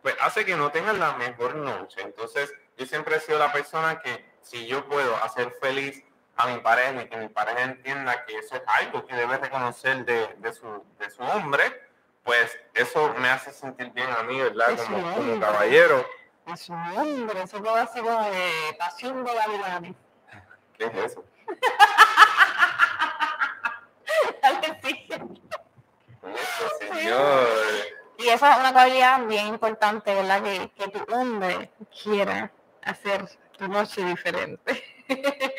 pues 0.02 0.16
hace 0.22 0.46
que 0.46 0.56
no 0.56 0.72
tengan 0.72 1.00
la 1.00 1.14
mejor 1.14 1.56
noche. 1.56 2.02
Entonces, 2.02 2.52
yo 2.78 2.86
siempre 2.86 3.18
he 3.18 3.20
sido 3.20 3.38
la 3.38 3.52
persona 3.52 4.00
que 4.00 4.26
si 4.42 4.66
yo 4.66 4.86
puedo 4.86 5.16
hacer 5.18 5.52
feliz 5.62 6.04
a 6.38 6.48
mi 6.48 6.60
pareja 6.60 7.04
y 7.04 7.10
que 7.10 7.18
mi 7.18 7.30
pareja 7.30 7.64
entienda 7.64 8.26
que 8.26 8.38
eso 8.38 8.56
es 8.56 8.62
algo 8.68 9.06
que 9.06 9.16
debe 9.16 9.38
reconocer 9.38 10.06
de, 10.06 10.28
de, 10.38 10.54
su, 10.54 10.84
de 11.00 11.10
su 11.10 11.22
hombre, 11.24 11.87
eso 12.78 13.14
me 13.20 13.30
hace 13.30 13.52
sentir 13.52 13.92
bien 13.92 14.10
a 14.10 14.24
mí, 14.24 14.40
¿verdad? 14.40 14.78
Como, 14.78 15.40
caballero. 15.40 16.06
Es 16.48 16.70
un 16.70 16.78
hombre, 16.98 17.42
eso 17.44 17.62
quedó 17.62 17.76
así 17.76 18.00
como 18.00 18.24
de 18.30 18.76
pasión 18.78 19.24
de 19.24 19.34
gavilanes. 19.34 19.96
¿Qué 20.78 20.86
es 20.86 21.12
eso? 21.12 21.24
Eso, 26.28 26.70
señor. 26.80 27.48
Y 28.18 28.30
esa 28.30 28.54
es 28.54 28.60
una 28.60 28.74
cualidad 28.74 29.26
bien 29.26 29.48
importante, 29.48 30.14
¿verdad? 30.14 30.44
Que, 30.44 30.70
que 30.72 30.88
tu 30.90 31.14
hombre 31.14 31.72
quiera 32.04 32.52
hacer 32.84 33.28
tu 33.58 33.68
noche 33.68 34.04
diferente. 34.04 34.84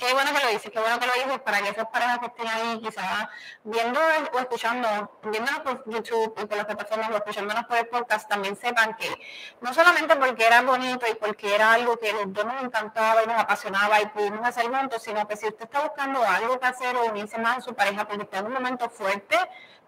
qué 0.00 0.14
bueno 0.14 0.32
que 0.32 0.44
lo 0.44 0.50
dices, 0.50 0.70
qué 0.72 0.80
bueno 0.80 0.98
que 0.98 1.06
lo 1.06 1.12
dices 1.12 1.38
para 1.40 1.60
que 1.60 1.68
esas 1.68 1.86
parejas 1.88 2.18
que 2.18 2.26
estén 2.26 2.48
ahí 2.48 2.80
quizás 2.80 3.28
viendo 3.64 4.00
o 4.32 4.38
escuchando, 4.38 5.18
viéndonos 5.24 5.60
por 5.60 5.84
YouTube 5.86 6.34
y 6.42 6.46
por 6.46 6.56
las 6.56 6.66
plataformas 6.66 7.10
o 7.10 7.16
escuchándonos 7.16 7.64
por 7.66 7.76
el 7.76 7.86
podcast, 7.86 8.28
también 8.28 8.56
sepan 8.56 8.96
que 8.96 9.14
no 9.60 9.74
solamente 9.74 10.16
porque 10.16 10.46
era 10.46 10.62
bonito 10.62 11.06
y 11.06 11.14
porque 11.14 11.54
era 11.54 11.74
algo 11.74 11.98
que 11.98 12.12
dos 12.26 12.44
nos 12.46 12.62
encantaba 12.62 13.22
y 13.22 13.26
nos 13.26 13.38
apasionaba 13.38 14.00
y 14.00 14.06
pudimos 14.06 14.46
hacer 14.46 14.66
juntos, 14.74 15.02
sino 15.02 15.28
que 15.28 15.36
si 15.36 15.46
usted 15.46 15.64
está 15.64 15.82
buscando 15.82 16.24
algo 16.24 16.58
que 16.58 16.66
hacer 16.66 16.96
o 16.96 17.04
unirse 17.04 17.38
más 17.38 17.58
a 17.58 17.60
su 17.60 17.74
pareja 17.74 18.08
porque 18.08 18.22
está 18.22 18.38
en 18.38 18.46
un 18.46 18.54
momento 18.54 18.88
fuerte, 18.88 19.36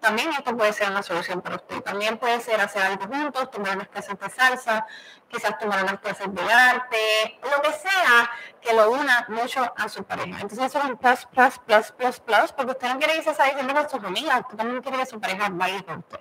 también 0.02 0.30
esto 0.32 0.56
puede 0.56 0.72
ser 0.72 0.90
una 0.90 1.02
solución 1.02 1.40
para 1.40 1.56
usted. 1.56 1.80
También 1.80 2.18
puede 2.18 2.40
ser 2.40 2.60
hacer 2.60 2.82
algo 2.82 3.06
juntos, 3.06 3.50
tomar 3.52 3.76
unas 3.76 3.88
clases 3.88 4.18
de 4.18 4.30
salsa, 4.30 4.84
quizás 5.28 5.56
tomar 5.58 5.84
unas 5.84 6.00
clases 6.00 6.34
de 6.34 6.52
arte, 6.52 7.38
lo 7.42 7.62
que 7.62 7.72
sea 7.72 8.30
lo 8.74 8.90
una 8.90 9.24
mucho 9.28 9.72
a 9.76 9.88
su 9.88 10.04
pareja. 10.04 10.40
Entonces 10.40 10.66
eso 10.66 10.78
es 10.78 10.84
un 10.84 10.96
plus, 10.96 11.26
plus, 11.26 11.58
plus, 11.58 11.92
plus, 11.92 12.20
plus, 12.20 12.52
porque 12.52 12.72
usted 12.72 12.88
no 12.88 12.98
quiere 12.98 13.16
irse 13.16 13.30
a 13.30 13.44
diciendo 13.44 13.74
con 13.74 13.88
sus 13.88 14.04
amigas, 14.04 14.40
usted 14.40 14.56
también 14.56 14.82
quiere 14.82 14.98
que 14.98 15.06
su 15.06 15.20
pareja 15.20 15.48
vaya 15.50 15.82
con 15.82 15.98
usted. 15.98 16.20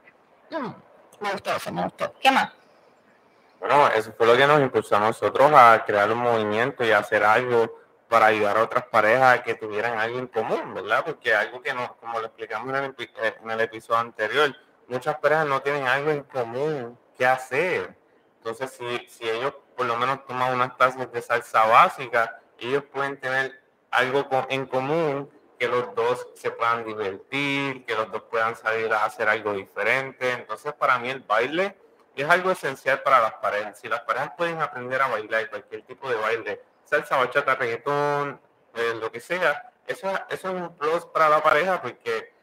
Mm, 0.51 0.73
me 1.19 1.31
gustó 1.31 1.55
eso, 1.55 1.71
me 1.71 1.83
gustó. 1.83 2.13
¿Qué 2.19 2.31
más? 2.31 2.51
Bueno, 3.59 3.87
eso 3.89 4.11
fue 4.17 4.25
lo 4.25 4.35
que 4.35 4.47
nos 4.47 4.59
impulsó 4.59 4.95
a 4.95 4.99
nosotros 4.99 5.51
a 5.53 5.83
crear 5.85 6.11
un 6.11 6.17
movimiento 6.17 6.83
y 6.83 6.91
hacer 6.91 7.23
algo 7.23 7.79
para 8.09 8.25
ayudar 8.25 8.57
a 8.57 8.63
otras 8.63 8.85
parejas 8.85 9.41
que 9.41 9.53
tuvieran 9.53 9.97
algo 9.99 10.19
en 10.19 10.27
común, 10.27 10.73
¿verdad? 10.73 11.03
Porque 11.05 11.33
algo 11.33 11.61
que 11.61 11.73
no, 11.73 11.95
como 11.97 12.19
lo 12.19 12.25
explicamos 12.25 12.67
en 12.69 12.83
el, 12.83 12.95
en 13.43 13.51
el 13.51 13.61
episodio 13.61 13.99
anterior, 13.99 14.53
muchas 14.87 15.17
parejas 15.19 15.45
no 15.45 15.61
tienen 15.61 15.87
algo 15.87 16.11
en 16.11 16.23
común 16.23 16.99
que 17.17 17.25
hacer. 17.25 17.95
Entonces, 18.37 18.71
si, 18.71 19.07
si 19.07 19.29
ellos 19.29 19.53
por 19.81 19.87
lo 19.87 19.97
menos 19.97 20.23
toman 20.27 20.53
unas 20.53 20.77
tazas 20.77 21.11
de 21.11 21.23
salsa 21.23 21.65
básica, 21.65 22.39
ellos 22.59 22.83
pueden 22.93 23.19
tener 23.19 23.63
algo 23.89 24.27
en 24.49 24.67
común 24.67 25.27
que 25.57 25.67
los 25.67 25.95
dos 25.95 26.27
se 26.35 26.51
puedan 26.51 26.85
divertir, 26.85 27.83
que 27.87 27.95
los 27.95 28.11
dos 28.11 28.21
puedan 28.29 28.55
salir 28.55 28.93
a 28.93 29.05
hacer 29.05 29.27
algo 29.27 29.53
diferente. 29.53 30.33
Entonces, 30.33 30.71
para 30.73 30.99
mí 30.99 31.09
el 31.09 31.21
baile 31.21 31.75
es 32.15 32.29
algo 32.29 32.51
esencial 32.51 33.01
para 33.01 33.21
las 33.21 33.33
parejas. 33.33 33.79
Si 33.79 33.89
las 33.89 34.01
parejas 34.01 34.33
pueden 34.37 34.61
aprender 34.61 35.01
a 35.01 35.07
bailar 35.07 35.49
cualquier 35.49 35.81
tipo 35.81 36.07
de 36.07 36.15
baile, 36.15 36.61
salsa, 36.85 37.17
bachata, 37.17 37.55
reggaetón, 37.55 38.39
eh, 38.75 38.93
lo 39.01 39.11
que 39.11 39.19
sea, 39.19 39.71
eso, 39.87 40.11
eso 40.29 40.47
es 40.49 40.53
un 40.61 40.77
plus 40.77 41.05
para 41.07 41.27
la 41.27 41.41
pareja 41.41 41.81
porque 41.81 42.35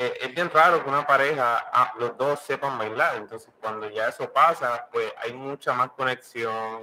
eh, 0.00 0.16
es 0.20 0.32
bien 0.32 0.48
raro 0.48 0.82
que 0.82 0.88
una 0.88 1.04
pareja, 1.04 1.70
ah, 1.72 1.92
los 1.98 2.16
dos 2.16 2.38
sepan 2.40 2.78
bailar. 2.78 3.16
Entonces, 3.16 3.50
cuando 3.60 3.90
ya 3.90 4.06
eso 4.06 4.32
pasa, 4.32 4.88
pues 4.92 5.12
hay 5.20 5.32
mucha 5.32 5.72
más 5.72 5.90
conexión, 5.90 6.82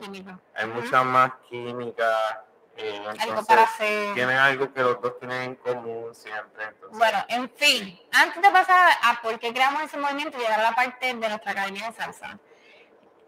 hay 0.53 0.67
mucha 0.67 1.01
más 1.01 1.31
química. 1.49 2.43
Eh, 2.75 3.01
algo 3.19 3.45
para 3.45 3.63
hacer. 3.63 4.13
Tienen 4.15 4.35
algo 4.35 4.73
que 4.73 4.81
los 4.81 4.99
dos 4.99 5.17
tienen 5.17 5.41
en 5.43 5.55
común 5.55 6.13
siempre. 6.13 6.73
Bueno, 6.91 7.23
en 7.29 7.49
fin, 7.51 7.97
antes 8.11 8.41
de 8.41 8.49
pasar 8.49 8.91
a 9.01 9.21
por 9.21 9.39
qué 9.39 9.53
creamos 9.53 9.83
ese 9.83 9.97
movimiento, 9.97 10.37
llegar 10.37 10.59
a 10.59 10.63
la 10.63 10.75
parte 10.75 11.05
de 11.05 11.13
nuestra 11.13 11.51
academia 11.53 11.89
de 11.89 11.95
salsa. 11.95 12.37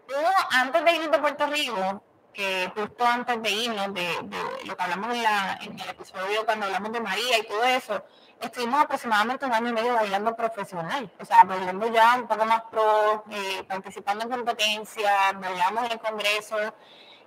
Uno, 0.06 0.30
antes 0.50 0.84
de 0.84 0.92
ir 0.92 1.10
de 1.10 1.18
Puerto 1.18 1.46
Rico, 1.46 2.02
que 2.34 2.70
justo 2.74 3.06
antes 3.06 3.42
de 3.42 3.50
irnos, 3.50 3.94
de, 3.94 4.06
lo 4.66 4.76
que 4.76 4.82
hablamos 4.82 5.16
en, 5.16 5.22
la, 5.22 5.58
en, 5.62 5.80
el 5.80 5.88
episodio 5.88 6.44
cuando 6.44 6.66
hablamos 6.66 6.92
de 6.92 7.00
María 7.00 7.38
y 7.38 7.46
todo 7.46 7.64
eso, 7.64 8.04
estuvimos 8.40 8.80
aproximadamente 8.80 9.46
un 9.46 9.52
año 9.52 9.68
y 9.68 9.72
medio 9.72 9.94
bailando 9.94 10.34
profesional, 10.34 11.10
o 11.20 11.24
sea, 11.24 11.44
bailando 11.44 11.86
ya 11.88 12.14
un 12.16 12.26
poco 12.26 12.44
más 12.44 12.62
pro, 12.70 13.24
eh, 13.30 13.64
participando 13.66 14.24
en 14.24 14.30
competencias, 14.30 15.40
bailamos 15.40 15.84
en 15.86 15.92
el 15.92 15.98
congreso. 15.98 16.56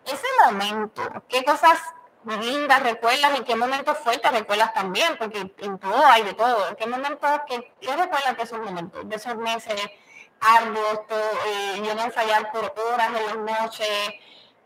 Ese 0.05 0.27
momento, 0.45 1.01
¿qué 1.27 1.43
cosas 1.43 1.79
lindas 2.25 2.83
recuerdas 2.83 3.39
y 3.39 3.43
qué 3.43 3.55
momentos 3.55 3.97
fuertes 3.97 4.31
recuerdas 4.31 4.73
también? 4.73 5.17
Porque 5.17 5.53
en 5.57 5.79
todo 5.79 6.05
hay 6.05 6.23
de 6.23 6.33
todo. 6.33 6.75
¿Qué 6.75 6.87
momentos, 6.87 7.41
qué, 7.47 7.73
qué 7.79 7.95
recuerdas 7.95 8.37
de 8.37 8.43
esos 8.43 8.59
momentos, 8.59 9.07
de 9.07 9.15
esos 9.15 9.35
meses 9.35 9.79
arduos, 10.39 11.01
eh, 11.09 11.81
yo 11.85 11.93
no 11.93 12.03
ensayar 12.03 12.51
por 12.51 12.73
horas 12.77 13.07
en 13.07 13.25
las 13.25 13.61
noches? 13.61 14.13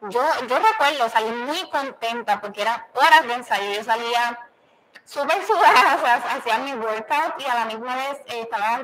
yo, 0.10 0.22
yo 0.48 0.60
recuerdo 0.60 1.10
salir 1.10 1.34
muy 1.34 1.70
contenta 1.70 2.40
porque 2.42 2.62
eran 2.62 2.86
horas 2.94 3.28
de 3.28 3.34
ensayo. 3.34 3.74
Yo 3.74 3.84
salía 3.84 4.45
súper 5.06 5.46
sudada, 5.46 5.96
o 5.96 6.00
sea, 6.00 6.16
hacía 6.16 6.58
mi 6.60 6.74
workout 6.74 7.40
y 7.40 7.46
a 7.46 7.56
la 7.56 7.66
misma 7.66 7.96
vez 7.96 8.20
eh, 8.28 8.42
estaba 8.42 8.82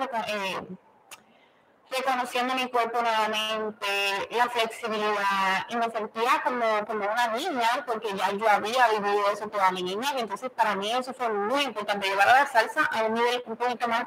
reconociendo 1.89 2.53
mi 2.55 2.69
cuerpo 2.69 3.01
nuevamente, 3.01 3.87
la 4.31 4.47
flexibilidad, 4.47 5.65
y 5.67 5.75
me 5.75 5.91
sentía 5.91 6.41
como, 6.43 6.85
como 6.85 7.11
una 7.11 7.27
niña, 7.29 7.83
porque 7.85 8.15
ya 8.15 8.31
yo 8.31 8.47
había 8.49 8.87
vivido 8.87 9.29
eso 9.31 9.49
toda 9.49 9.71
mi 9.71 9.83
niña, 9.83 10.13
y 10.15 10.21
entonces 10.21 10.49
para 10.51 10.75
mí 10.75 10.91
eso 10.91 11.13
fue 11.13 11.27
muy 11.29 11.63
importante, 11.63 12.07
llevar 12.07 12.29
a 12.29 12.39
la 12.39 12.47
salsa 12.47 12.85
a 12.85 13.03
un 13.03 13.15
nivel 13.15 13.43
un 13.45 13.57
poquito 13.57 13.87
más, 13.87 14.05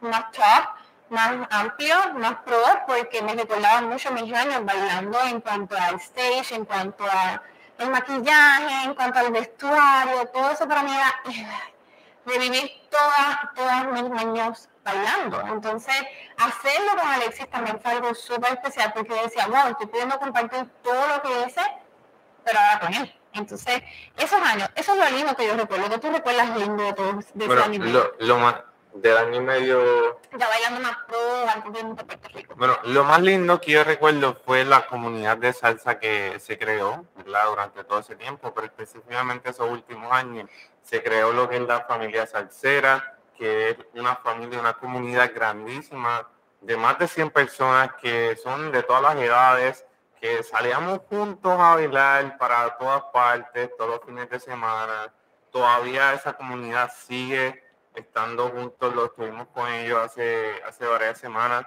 más 0.00 0.30
top, 0.30 0.68
más 1.08 1.30
amplio, 1.50 1.96
más 2.14 2.36
pro, 2.44 2.62
porque 2.86 3.22
me 3.22 3.34
recordaba 3.34 3.80
mucho 3.80 4.12
mis 4.12 4.32
años 4.32 4.64
bailando 4.64 5.18
en 5.22 5.40
cuanto 5.40 5.76
al 5.76 5.96
stage, 5.96 6.54
en 6.54 6.64
cuanto 6.64 7.04
a 7.04 7.42
el 7.78 7.90
maquillaje, 7.90 8.84
en 8.84 8.94
cuanto 8.94 9.18
al 9.18 9.32
vestuario, 9.32 10.26
todo 10.32 10.50
eso 10.50 10.66
para 10.66 10.82
mí 10.82 10.92
era 10.92 11.22
revivir 12.24 12.70
todas, 12.90 13.54
todas 13.54 13.86
mis 13.92 14.20
años 14.20 14.68
bailando. 14.84 15.40
Entonces, 15.48 15.94
hacerlo 16.38 16.92
con 16.98 17.08
Alexis 17.08 17.48
también 17.50 17.80
fue 17.80 17.92
algo 17.92 18.14
súper 18.14 18.54
especial 18.54 18.92
porque 18.94 19.14
decía, 19.14 19.46
wow, 19.46 19.70
estoy 19.70 19.86
pudiendo 19.86 20.18
compartir 20.18 20.68
todo 20.82 21.06
lo 21.08 21.22
que 21.22 21.46
hice, 21.46 21.60
pero 22.44 22.58
ahora 22.58 22.80
con 22.80 22.94
él. 22.94 23.14
Entonces, 23.32 23.82
esos 24.16 24.40
años, 24.40 24.70
eso 24.74 24.94
es 24.94 24.98
lo 24.98 25.16
lindo 25.16 25.36
que 25.36 25.46
yo 25.46 25.56
recuerdo, 25.56 25.90
que 25.90 25.98
tú 25.98 26.10
recuerdas 26.10 26.56
lindo 26.56 26.82
de 26.82 26.92
todo 26.94 27.20
de 27.34 27.46
bueno, 27.46 27.66
Lo, 27.68 28.12
lo 28.18 28.38
más 28.38 28.54
del 29.00 29.16
año 29.16 29.36
y 29.36 29.40
medio. 29.40 30.20
Ya 30.36 30.48
bailando 30.48 30.80
más 30.80 30.96
pro 31.06 31.18
antes 31.54 31.72
de 31.72 32.04
Puerto 32.04 32.28
Rico. 32.34 32.54
Bueno, 32.56 32.78
lo 32.84 33.04
más 33.04 33.20
lindo 33.20 33.60
que 33.60 33.72
yo 33.72 33.84
recuerdo 33.84 34.34
fue 34.44 34.64
la 34.64 34.86
comunidad 34.86 35.36
de 35.36 35.52
salsa 35.52 35.98
que 35.98 36.38
se 36.40 36.58
creó 36.58 37.04
¿verdad? 37.16 37.46
durante 37.46 37.84
todo 37.84 38.00
ese 38.00 38.16
tiempo, 38.16 38.52
pero 38.54 38.66
específicamente 38.66 39.50
esos 39.50 39.70
últimos 39.70 40.12
años 40.12 40.48
se 40.82 41.02
creó 41.02 41.32
lo 41.32 41.48
que 41.48 41.56
es 41.56 41.62
la 41.62 41.80
familia 41.82 42.26
salsera, 42.26 43.18
que 43.36 43.70
es 43.70 43.76
una 43.94 44.16
familia, 44.16 44.60
una 44.60 44.74
comunidad 44.74 45.32
grandísima 45.34 46.26
de 46.60 46.76
más 46.76 46.98
de 46.98 47.06
100 47.06 47.30
personas 47.30 47.92
que 48.00 48.36
son 48.36 48.72
de 48.72 48.82
todas 48.82 49.02
las 49.02 49.16
edades, 49.16 49.84
que 50.20 50.42
salíamos 50.42 51.00
juntos 51.08 51.52
a 51.52 51.74
bailar 51.74 52.38
para 52.38 52.76
todas 52.78 53.02
partes, 53.12 53.70
todos 53.76 53.90
los 53.90 54.00
fines 54.04 54.30
de 54.30 54.40
semana. 54.40 55.12
Todavía 55.50 56.14
esa 56.14 56.32
comunidad 56.32 56.90
sigue 56.92 57.65
estando 57.96 58.48
juntos, 58.50 58.94
lo 58.94 59.06
estuvimos 59.06 59.48
con 59.48 59.68
ellos 59.72 59.98
hace, 59.98 60.62
hace 60.64 60.86
varias 60.86 61.18
semanas. 61.18 61.66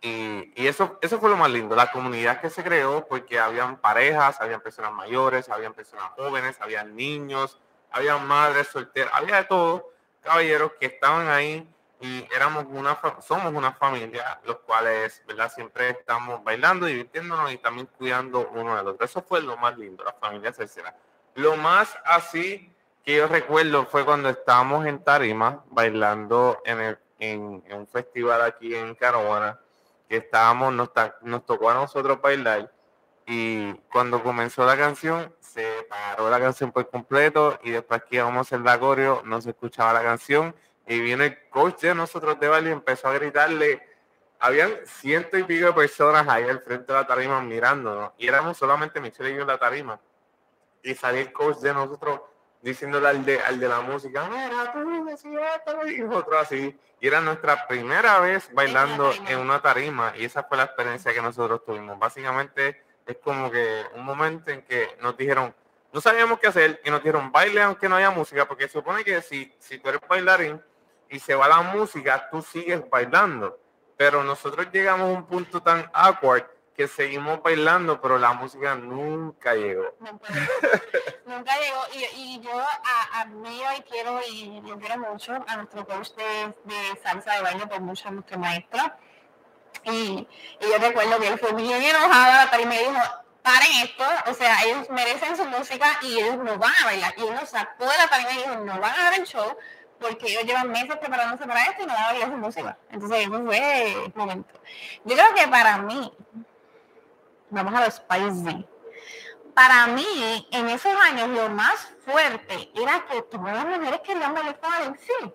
Y, 0.00 0.52
y, 0.56 0.66
eso, 0.66 0.98
eso 1.00 1.18
fue 1.18 1.30
lo 1.30 1.36
más 1.36 1.50
lindo, 1.50 1.74
la 1.74 1.90
comunidad 1.90 2.40
que 2.40 2.50
se 2.50 2.62
creó, 2.62 3.06
porque 3.06 3.38
habían 3.38 3.76
parejas, 3.78 4.40
habían 4.40 4.60
personas 4.60 4.92
mayores, 4.92 5.48
habían 5.48 5.72
personas 5.72 6.10
jóvenes, 6.16 6.56
habían 6.60 6.94
niños, 6.94 7.58
había 7.90 8.18
madres 8.18 8.68
solteras, 8.68 9.12
había 9.14 9.36
de 9.36 9.44
todo, 9.44 9.92
caballeros 10.20 10.72
que 10.80 10.86
estaban 10.86 11.28
ahí 11.28 11.66
y 12.00 12.26
éramos 12.34 12.66
una, 12.68 13.00
somos 13.22 13.52
una 13.54 13.72
familia, 13.72 14.40
los 14.44 14.58
cuales, 14.58 15.22
¿verdad? 15.26 15.50
Siempre 15.50 15.90
estamos 15.90 16.42
bailando, 16.44 16.86
divirtiéndonos 16.86 17.52
y 17.52 17.58
también 17.58 17.88
cuidando 17.96 18.50
uno 18.52 18.76
del 18.76 18.88
otro. 18.88 19.06
Eso 19.06 19.22
fue 19.22 19.40
lo 19.40 19.56
más 19.56 19.78
lindo, 19.78 20.04
la 20.04 20.12
familia 20.12 20.52
tercera. 20.52 20.94
Lo 21.34 21.56
más 21.56 21.96
así 22.04 22.73
que 23.04 23.16
yo 23.16 23.28
recuerdo 23.28 23.84
fue 23.86 24.04
cuando 24.04 24.30
estábamos 24.30 24.86
en 24.86 25.04
Tarima 25.04 25.62
bailando 25.70 26.62
en, 26.64 26.80
el, 26.80 26.98
en, 27.18 27.62
un 27.70 27.86
festival 27.86 28.40
aquí 28.42 28.74
en 28.74 28.94
Caravana, 28.94 29.60
que 30.08 30.16
estábamos, 30.16 30.72
nos, 30.72 30.90
nos 31.22 31.44
tocó 31.44 31.70
a 31.70 31.74
nosotros 31.74 32.20
bailar 32.20 32.72
y 33.26 33.72
cuando 33.92 34.22
comenzó 34.22 34.66
la 34.66 34.76
canción 34.76 35.34
se 35.40 35.86
paró 35.88 36.28
la 36.28 36.40
canción 36.40 36.72
por 36.72 36.88
completo 36.90 37.58
y 37.62 37.70
después 37.70 38.02
que 38.04 38.16
íbamos 38.16 38.38
a 38.38 38.40
hacer 38.40 38.60
la 38.60 38.78
coreo 38.78 39.22
no 39.24 39.40
se 39.40 39.50
escuchaba 39.50 39.92
la 39.92 40.02
canción 40.02 40.54
y 40.86 41.00
viene 41.00 41.26
el 41.26 41.48
coach 41.48 41.82
de 41.82 41.94
nosotros 41.94 42.38
de 42.40 42.48
baile 42.48 42.70
y 42.70 42.72
empezó 42.72 43.08
a 43.08 43.14
gritarle. 43.14 43.82
Habían 44.38 44.72
ciento 44.84 45.38
y 45.38 45.44
pico 45.44 45.66
de 45.66 45.72
personas 45.72 46.28
ahí 46.28 46.44
al 46.44 46.60
frente 46.60 46.92
de 46.92 46.98
la 46.98 47.06
tarima 47.06 47.40
mirándonos 47.40 48.12
y 48.18 48.26
éramos 48.26 48.58
solamente 48.58 49.00
Michelle 49.00 49.30
y 49.30 49.36
yo 49.36 49.42
en 49.42 49.46
la 49.46 49.58
tarima. 49.58 49.98
Y 50.82 50.94
salió 50.94 51.22
el 51.22 51.32
coach 51.32 51.58
de 51.58 51.72
nosotros 51.72 52.20
diciéndole 52.64 53.08
al 53.08 53.24
de, 53.26 53.38
al 53.40 53.60
de 53.60 53.68
la 53.68 53.82
música, 53.82 54.26
mira, 54.26 54.72
tú 54.72 55.04
decías 55.04 55.42
esto, 55.56 55.86
y 55.86 55.98
nosotros 55.98 56.40
así. 56.40 56.78
Y 56.98 57.06
era 57.06 57.20
nuestra 57.20 57.68
primera 57.68 58.18
vez 58.20 58.48
bailando 58.54 59.12
en 59.28 59.38
una 59.38 59.60
tarima 59.60 60.14
y 60.16 60.24
esa 60.24 60.44
fue 60.44 60.56
la 60.56 60.64
experiencia 60.64 61.12
que 61.12 61.20
nosotros 61.20 61.62
tuvimos. 61.62 61.98
Básicamente 61.98 62.82
es 63.06 63.18
como 63.18 63.50
que 63.50 63.82
un 63.94 64.04
momento 64.04 64.50
en 64.50 64.62
que 64.62 64.96
nos 65.02 65.14
dijeron, 65.14 65.54
no 65.92 66.00
sabíamos 66.00 66.38
qué 66.38 66.46
hacer 66.46 66.80
y 66.82 66.90
nos 66.90 67.00
dijeron 67.00 67.30
baile 67.30 67.60
aunque 67.60 67.86
no 67.86 67.96
haya 67.96 68.10
música, 68.10 68.48
porque 68.48 68.66
supone 68.66 69.04
que 69.04 69.20
si, 69.20 69.54
si 69.58 69.78
tú 69.78 69.90
eres 69.90 70.00
bailarín 70.08 70.60
y 71.10 71.18
se 71.18 71.34
va 71.34 71.46
la 71.46 71.60
música, 71.60 72.30
tú 72.30 72.40
sigues 72.40 72.88
bailando. 72.88 73.58
Pero 73.98 74.24
nosotros 74.24 74.68
llegamos 74.72 75.10
a 75.10 75.18
un 75.18 75.26
punto 75.26 75.62
tan 75.62 75.90
awkward 75.92 76.46
que 76.74 76.88
seguimos 76.88 77.42
bailando, 77.42 78.00
pero 78.00 78.18
la 78.18 78.32
música 78.32 78.74
nunca 78.74 79.54
llegó. 79.54 79.94
llegó. 81.52 82.10
Y, 82.16 82.40
yo 82.40 82.50
admiro 83.12 83.66
y 83.78 83.82
quiero 83.82 84.20
y 84.28 84.60
lo 84.66 84.78
quiero 84.78 84.98
mucho 84.98 85.32
a 85.46 85.56
nuestro 85.56 85.86
coach 85.86 86.10
de, 86.10 87.00
salsa 87.02 87.34
de 87.34 87.42
baile 87.42 87.66
por 87.66 87.80
mucho, 87.80 88.08
a 88.08 88.12
nuestro 88.12 88.38
maestro. 88.38 88.82
Y, 89.84 90.26
yo 90.60 90.78
recuerdo 90.78 91.18
que 91.20 91.28
él 91.28 91.38
fue 91.38 91.52
bien 91.54 91.82
enojado 91.82 92.32
a 92.32 92.44
la 92.44 92.50
tarima 92.50 92.74
y 92.74 92.76
me 92.76 92.90
dijo, 92.90 93.02
paren 93.42 93.70
esto, 93.82 94.04
o 94.30 94.34
sea, 94.34 94.62
ellos 94.64 94.88
merecen 94.90 95.36
su 95.36 95.44
música 95.44 95.98
y 96.02 96.20
ellos 96.20 96.36
no 96.38 96.58
van 96.58 96.72
a 96.82 96.86
bailar. 96.86 97.14
Y 97.16 97.22
él 97.22 97.34
nos 97.34 97.48
sacó 97.48 97.84
de 97.84 97.98
la 97.98 98.08
tarima 98.08 98.32
y 98.32 98.36
dijo, 98.36 98.56
no 98.56 98.80
van 98.80 98.98
a 98.98 99.04
dar 99.04 99.14
el 99.14 99.26
show 99.26 99.56
porque 100.00 100.26
ellos 100.32 100.44
llevan 100.44 100.70
meses 100.70 100.96
preparándose 100.96 101.46
para 101.46 101.64
esto 101.64 101.82
y 101.82 101.86
no 101.86 101.94
van 101.94 102.02
a 102.02 102.06
bailar 102.08 102.30
su 102.30 102.36
música. 102.36 102.78
Entonces, 102.90 103.26
eso 103.26 103.44
fue 103.44 103.92
el 104.04 104.14
momento. 104.14 104.54
Yo 105.04 105.16
creo 105.16 105.34
que 105.34 105.48
para 105.48 105.78
mí, 105.78 106.12
vamos 107.50 107.74
a 107.74 107.84
los 107.84 108.00
países. 108.00 108.54
Para 109.54 109.86
mí, 109.86 110.48
en 110.50 110.68
esos 110.68 110.94
años, 110.96 111.28
lo 111.28 111.48
más 111.50 111.88
fuerte 112.04 112.70
era 112.74 113.06
que 113.06 113.22
todas 113.22 113.54
las 113.54 113.64
mujeres 113.64 114.00
querían 114.00 114.34
bailar 114.34 114.58
con 114.58 114.98
sí. 114.98 115.32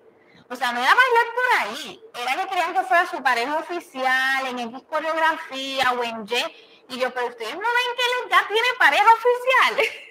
O 0.49 0.55
sea, 0.55 0.71
no 0.71 0.81
era 0.81 0.93
bailar 0.93 1.25
por 1.35 1.59
ahí, 1.59 2.03
era 2.21 2.35
que 2.35 2.49
querían 2.49 2.73
que 2.73 2.81
fuera 2.81 3.05
su 3.05 3.21
pareja 3.21 3.57
oficial, 3.57 4.47
en 4.47 4.59
X 4.59 4.83
coreografía 4.89 5.91
o 5.93 6.03
en 6.03 6.25
Y. 6.27 6.95
Y 6.95 6.99
yo, 6.99 7.13
pero 7.13 7.27
ustedes 7.27 7.53
no 7.53 7.59
ven 7.59 7.95
que 7.95 8.03
él 8.03 8.29
ya 8.31 8.47
tiene 8.47 8.67
pareja 8.79 9.05
oficial. 9.13 10.03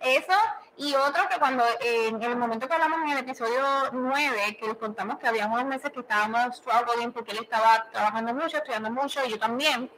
Eso, 0.00 0.34
y 0.76 0.94
otro 0.96 1.28
que 1.28 1.38
cuando 1.38 1.64
en 1.80 2.20
el 2.22 2.36
momento 2.36 2.66
que 2.66 2.74
hablamos 2.74 3.02
en 3.02 3.10
el 3.10 3.18
episodio 3.18 3.62
9, 3.92 4.56
que 4.58 4.66
les 4.66 4.76
contamos 4.76 5.18
que 5.20 5.28
había 5.28 5.46
unos 5.46 5.64
meses 5.64 5.92
que 5.92 6.00
estábamos 6.00 6.56
struggling 6.56 7.12
porque 7.12 7.30
él 7.30 7.38
estaba 7.40 7.88
trabajando 7.92 8.34
mucho, 8.34 8.56
estudiando 8.56 8.90
mucho, 8.90 9.24
y 9.24 9.30
yo 9.30 9.38
también 9.38 9.88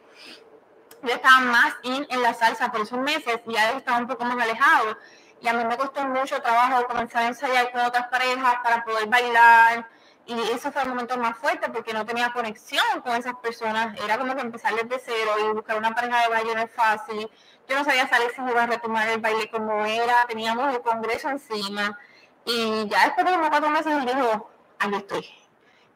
yo 1.05 1.15
estaba 1.15 1.41
más 1.41 1.75
in, 1.83 2.07
en 2.09 2.23
la 2.23 2.35
salsa 2.35 2.71
por 2.73 2.81
esos 2.81 2.99
meses 2.99 3.41
y 3.47 3.53
ya 3.53 3.71
estaba 3.73 3.99
un 3.99 4.07
poco 4.07 4.25
más 4.25 4.43
alejado. 4.43 4.97
Y 5.41 5.49
a 5.49 5.53
mí 5.53 5.65
me 5.65 5.77
costó 5.77 6.05
mucho 6.07 6.41
trabajo 6.41 6.87
comenzar 6.87 7.25
a 7.25 7.27
ensayar 7.29 7.71
con 7.71 7.83
otras 7.83 8.09
parejas 8.09 8.55
para 8.63 8.85
poder 8.85 9.07
bailar. 9.09 9.89
Y 10.27 10.33
eso 10.51 10.73
fue 10.73 10.83
el 10.83 10.89
momento 10.89 11.19
más 11.19 11.37
fuerte 11.37 11.69
porque 11.69 11.93
no 11.93 12.07
tenía 12.07 12.33
conexión 12.33 13.03
con 13.03 13.15
esas 13.15 13.35
personas. 13.37 13.95
Era 14.03 14.17
como 14.17 14.35
que 14.35 14.41
empezar 14.41 14.75
desde 14.75 14.99
cero 15.05 15.33
y 15.39 15.53
buscar 15.53 15.77
una 15.77 15.95
pareja 15.95 16.23
de 16.23 16.29
baile 16.29 16.55
no 16.55 16.63
es 16.63 16.73
fácil. 16.73 17.31
Yo 17.69 17.79
no 17.79 17.85
sabía 17.85 18.09
salir 18.09 18.31
si 18.35 18.41
iba 18.41 18.63
a 18.63 18.67
retomar 18.67 19.09
el 19.09 19.21
baile 19.21 19.51
como 19.51 19.85
era. 19.85 20.25
Teníamos 20.27 20.75
el 20.75 20.81
congreso 20.81 21.29
encima. 21.29 21.99
Y 22.47 22.89
ya 22.89 23.05
después 23.05 23.27
de 23.27 23.35
unos 23.35 23.51
cuatro 23.51 23.69
meses 23.69 24.07
dijo, 24.07 24.51
aquí 24.79 24.95
estoy 24.95 25.44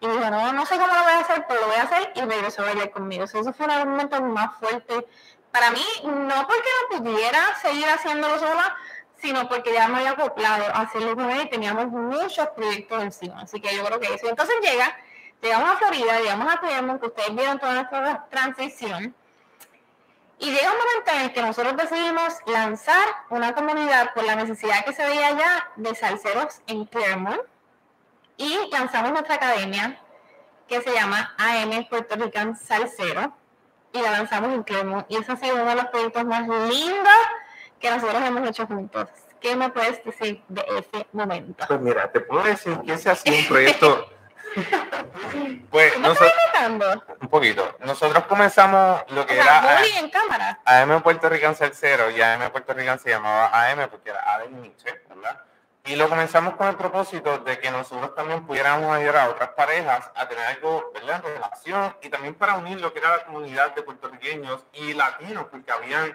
y 0.00 0.06
dijo, 0.06 0.30
no, 0.30 0.52
no 0.52 0.64
sé 0.64 0.76
cómo 0.76 0.94
lo 0.94 1.02
voy 1.02 1.12
a 1.12 1.20
hacer, 1.20 1.44
pero 1.48 1.60
lo 1.60 1.66
voy 1.68 1.76
a 1.76 1.82
hacer 1.82 2.12
y 2.14 2.20
regresó 2.20 2.62
a 2.62 2.66
bailar 2.66 2.90
conmigo. 2.90 3.24
eso 3.24 3.52
fue 3.52 3.66
los 3.66 3.84
momentos 3.84 4.20
más 4.22 4.56
fuertes 4.58 5.04
para 5.50 5.70
mí, 5.70 5.84
no 6.04 6.46
porque 6.46 6.68
no 6.90 6.98
pudiera 6.98 7.56
seguir 7.60 7.88
haciéndolo 7.88 8.38
sola, 8.38 8.76
sino 9.16 9.48
porque 9.48 9.72
ya 9.72 9.88
me 9.88 9.98
había 9.98 10.12
acoplado 10.12 10.66
a 10.66 10.82
hacerlo 10.82 11.16
con 11.16 11.30
él 11.30 11.42
y 11.42 11.50
teníamos 11.50 11.86
muchos 11.88 12.46
proyectos 12.48 13.02
encima. 13.02 13.40
Así 13.40 13.60
que 13.60 13.74
yo 13.74 13.84
creo 13.84 13.98
que 13.98 14.14
eso. 14.14 14.28
Entonces 14.28 14.54
llega, 14.62 14.96
llegamos 15.42 15.70
a 15.70 15.76
Florida, 15.76 16.20
llegamos 16.20 16.54
a 16.54 16.60
Cleveland, 16.60 17.00
que 17.00 17.06
ustedes 17.06 17.34
vieron 17.34 17.58
toda 17.58 17.74
nuestra 17.74 18.26
transición. 18.30 19.14
Y 20.38 20.52
llega 20.52 20.70
un 20.70 20.78
momento 20.78 21.10
en 21.12 21.20
el 21.22 21.32
que 21.32 21.42
nosotros 21.42 21.76
decidimos 21.76 22.34
lanzar 22.46 23.08
una 23.30 23.54
comunidad 23.54 24.14
por 24.14 24.24
la 24.24 24.36
necesidad 24.36 24.84
que 24.84 24.92
se 24.92 25.04
veía 25.04 25.32
ya 25.32 25.72
de 25.74 25.94
salseros 25.96 26.60
en 26.68 26.84
Claremont 26.84 27.42
y 28.38 28.70
lanzamos 28.70 29.10
nuestra 29.10 29.34
academia 29.34 30.00
que 30.66 30.80
se 30.80 30.92
llama 30.92 31.34
AM 31.36 31.86
Puerto 31.88 32.16
Rican 32.16 32.56
Salcero 32.56 33.36
y 33.92 34.00
la 34.00 34.12
lanzamos 34.12 34.54
en 34.54 34.62
Clermont 34.62 35.06
y 35.10 35.16
ese 35.16 35.32
ha 35.32 35.36
sido 35.36 35.56
uno 35.56 35.66
de 35.66 35.74
los 35.74 35.86
proyectos 35.86 36.24
más 36.24 36.48
lindos 36.48 37.18
que 37.80 37.90
nosotros 37.90 38.22
hemos 38.22 38.48
hecho 38.48 38.66
juntos. 38.66 39.08
¿Qué 39.40 39.54
me 39.54 39.70
puedes 39.70 40.02
decir 40.04 40.42
de 40.48 40.64
ese 40.78 41.06
momento? 41.12 41.64
Pues 41.66 41.80
mira, 41.80 42.10
te 42.10 42.20
puedo 42.20 42.42
decir 42.42 42.78
que 42.84 42.94
ese 42.94 43.10
ha 43.10 43.14
sido 43.14 43.36
un 43.36 43.46
proyecto... 43.46 44.10
pues 45.70 45.98
nosotros, 45.98 46.32
un 47.20 47.28
poquito. 47.28 47.76
Nosotros 47.80 48.24
comenzamos 48.24 49.02
lo 49.10 49.26
que 49.26 49.38
era 49.38 49.82
en 49.98 50.10
cámara. 50.10 50.58
AM 50.64 51.02
Puerto 51.02 51.28
Rican 51.28 51.54
Salcero 51.54 52.10
y 52.10 52.20
AM 52.20 52.50
Puerto 52.50 52.72
Rican 52.72 52.98
se 52.98 53.10
llamaba 53.10 53.50
AM 53.52 53.88
porque 53.90 54.10
era 54.10 54.34
A 54.34 54.38
de 54.38 54.48
Nietzsche, 54.48 55.02
¿verdad? 55.08 55.42
Y 55.88 55.96
lo 55.96 56.06
comenzamos 56.06 56.54
con 56.56 56.68
el 56.68 56.76
propósito 56.76 57.38
de 57.38 57.58
que 57.58 57.70
nosotros 57.70 58.14
también 58.14 58.44
pudiéramos 58.44 58.94
ayudar 58.94 59.16
a 59.16 59.30
otras 59.30 59.48
parejas 59.50 60.10
a 60.14 60.28
tener 60.28 60.44
algo, 60.44 60.90
¿verdad? 60.92 61.24
En 61.24 61.32
relación 61.32 61.96
y 62.02 62.10
también 62.10 62.34
para 62.34 62.56
unir 62.56 62.78
lo 62.78 62.92
que 62.92 62.98
era 62.98 63.16
la 63.16 63.24
comunidad 63.24 63.74
de 63.74 63.82
puertorriqueños 63.82 64.66
y 64.74 64.92
latinos, 64.92 65.46
porque 65.50 65.72
habían, 65.72 66.14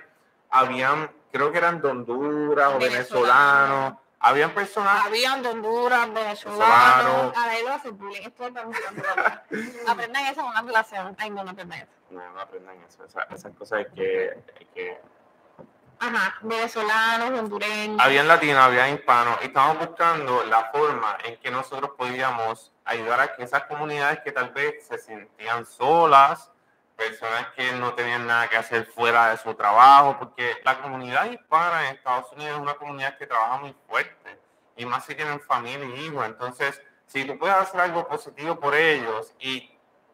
habían 0.51 1.09
creo 1.31 1.51
que 1.51 1.57
eran 1.57 1.81
de 1.81 1.87
Honduras 1.87 2.73
o 2.75 2.79
venezolanos. 2.79 3.95
Habían 4.19 4.51
personas. 4.51 5.05
Habían 5.05 5.41
de 5.41 5.49
Honduras, 5.49 6.13
venezolanos. 6.13 7.35
A 7.35 7.47
ver, 7.47 7.63
lo 7.63 7.73
hace 7.73 7.89
Esto 8.21 8.45
Aprendan 9.87 10.25
eso 10.27 10.41
en 10.41 10.47
una 10.47 10.61
relación. 10.61 11.15
Ay, 11.19 11.31
no, 11.31 11.43
no 11.43 11.49
aprendan 11.49 11.79
eso. 11.79 11.91
No, 12.11 12.31
no 12.31 12.39
aprendan 12.39 12.77
eso. 12.87 13.03
esas 13.05 13.51
cosas 13.53 13.87
que, 13.95 14.37
que 14.75 15.01
Ajá, 16.05 16.35
venezolanos, 16.41 17.39
hondureños. 17.39 17.97
Habían 18.01 18.27
latinos, 18.27 18.57
había 18.57 18.89
hispanos. 18.89 19.37
Y 19.41 19.45
estábamos 19.45 19.87
buscando 19.87 20.43
la 20.43 20.65
forma 20.65 21.17
en 21.23 21.37
que 21.37 21.49
nosotros 21.49 21.91
podíamos 21.97 22.73
ayudar 22.83 23.21
a 23.21 23.33
que 23.33 23.43
esas 23.43 23.63
comunidades 23.67 24.19
que 24.19 24.33
tal 24.33 24.49
vez 24.49 24.85
se 24.85 24.97
sentían 24.97 25.65
solas, 25.65 26.51
personas 26.97 27.47
que 27.55 27.71
no 27.71 27.93
tenían 27.93 28.27
nada 28.27 28.49
que 28.49 28.57
hacer 28.57 28.85
fuera 28.85 29.29
de 29.29 29.37
su 29.37 29.53
trabajo, 29.53 30.17
porque 30.19 30.57
la 30.65 30.81
comunidad 30.81 31.31
hispana 31.31 31.87
en 31.87 31.95
Estados 31.95 32.29
Unidos 32.33 32.55
es 32.55 32.61
una 32.61 32.73
comunidad 32.73 33.17
que 33.17 33.25
trabaja 33.25 33.59
muy 33.59 33.73
fuerte, 33.87 34.37
y 34.75 34.85
más 34.85 35.05
si 35.05 35.15
tienen 35.15 35.39
familia 35.39 35.85
y 35.85 36.07
hijos. 36.07 36.25
Entonces, 36.25 36.81
si 37.07 37.23
tú 37.23 37.39
puedes 37.39 37.55
hacer 37.55 37.79
algo 37.79 38.05
positivo 38.09 38.59
por 38.59 38.75
ellos 38.75 39.33
y 39.39 39.71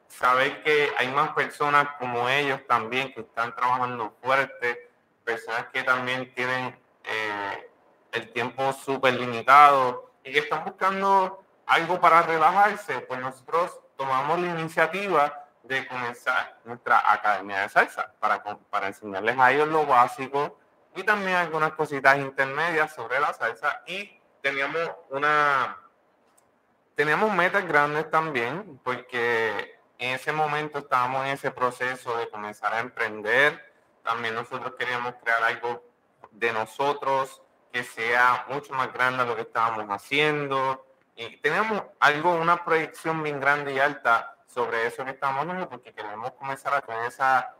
saber 0.07 0.61
que 0.61 0.93
hay 0.99 1.07
más 1.07 1.29
personas 1.29 1.87
como 1.97 2.29
ellos 2.29 2.61
también 2.67 3.11
que 3.11 3.21
están 3.21 3.55
trabajando 3.55 4.15
fuerte, 4.21 4.88
personas 5.29 5.67
que 5.71 5.83
también 5.83 6.33
tienen 6.33 6.75
eh, 7.03 7.69
el 8.13 8.33
tiempo 8.33 8.73
súper 8.73 9.13
limitado 9.13 10.11
y 10.23 10.31
que 10.31 10.39
están 10.39 10.65
buscando 10.65 11.43
algo 11.67 12.01
para 12.01 12.23
relajarse, 12.23 13.01
pues 13.01 13.19
nosotros 13.19 13.79
tomamos 13.95 14.39
la 14.39 14.47
iniciativa 14.59 15.45
de 15.61 15.87
comenzar 15.87 16.57
nuestra 16.65 17.13
academia 17.13 17.61
de 17.61 17.69
salsa 17.69 18.11
para, 18.19 18.41
para 18.71 18.87
enseñarles 18.87 19.37
a 19.37 19.51
ellos 19.51 19.67
lo 19.67 19.85
básico 19.85 20.57
y 20.95 21.03
también 21.03 21.35
algunas 21.37 21.73
cositas 21.73 22.17
intermedias 22.17 22.95
sobre 22.95 23.19
la 23.19 23.31
salsa 23.31 23.83
y 23.85 24.19
teníamos 24.41 24.89
una 25.11 25.77
teníamos 26.95 27.31
metas 27.31 27.67
grandes 27.67 28.09
también 28.09 28.79
porque 28.83 29.79
en 29.99 30.15
ese 30.15 30.31
momento 30.31 30.79
estábamos 30.79 31.23
en 31.27 31.33
ese 31.33 31.51
proceso 31.51 32.17
de 32.17 32.27
comenzar 32.29 32.73
a 32.73 32.79
emprender 32.79 33.69
también 34.03 34.35
nosotros 34.35 34.73
queríamos 34.77 35.15
crear 35.21 35.43
algo 35.43 35.83
de 36.31 36.51
nosotros 36.53 37.41
que 37.71 37.83
sea 37.83 38.45
mucho 38.49 38.73
más 38.73 38.91
grande 38.93 39.23
de 39.23 39.29
lo 39.29 39.35
que 39.35 39.43
estábamos 39.43 39.87
haciendo. 39.89 40.85
Y 41.15 41.37
tenemos 41.37 41.83
algo, 41.99 42.33
una 42.33 42.63
proyección 42.63 43.21
bien 43.23 43.39
grande 43.39 43.73
y 43.73 43.79
alta 43.79 44.35
sobre 44.47 44.87
eso 44.87 45.05
que 45.05 45.11
estamos 45.11 45.41
haciendo 45.41 45.69
porque 45.69 45.93
queremos 45.93 46.31
comenzar 46.31 46.73
a 46.73 46.81
tener 46.81 47.05
esa, 47.05 47.55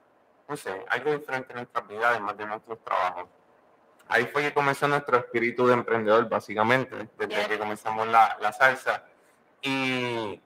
no 0.48 0.58
sé, 0.58 0.86
algo 0.90 1.12
diferente 1.12 1.52
en 1.52 1.58
nuestras 1.58 1.88
vidas, 1.88 2.06
además 2.06 2.38
de 2.38 2.46
nuestros 2.46 2.84
trabajos. 2.84 3.28
Ahí 4.08 4.26
fue 4.26 4.42
que 4.42 4.54
comenzó 4.54 4.88
nuestro 4.88 5.18
espíritu 5.18 5.68
de 5.68 5.74
emprendedor, 5.74 6.28
básicamente, 6.28 7.10
desde 7.18 7.48
que 7.48 7.60
comenzamos 7.60 8.08
la, 8.08 8.38
la 8.42 8.52
salsa. 8.52 9.04
Y 9.62 10.42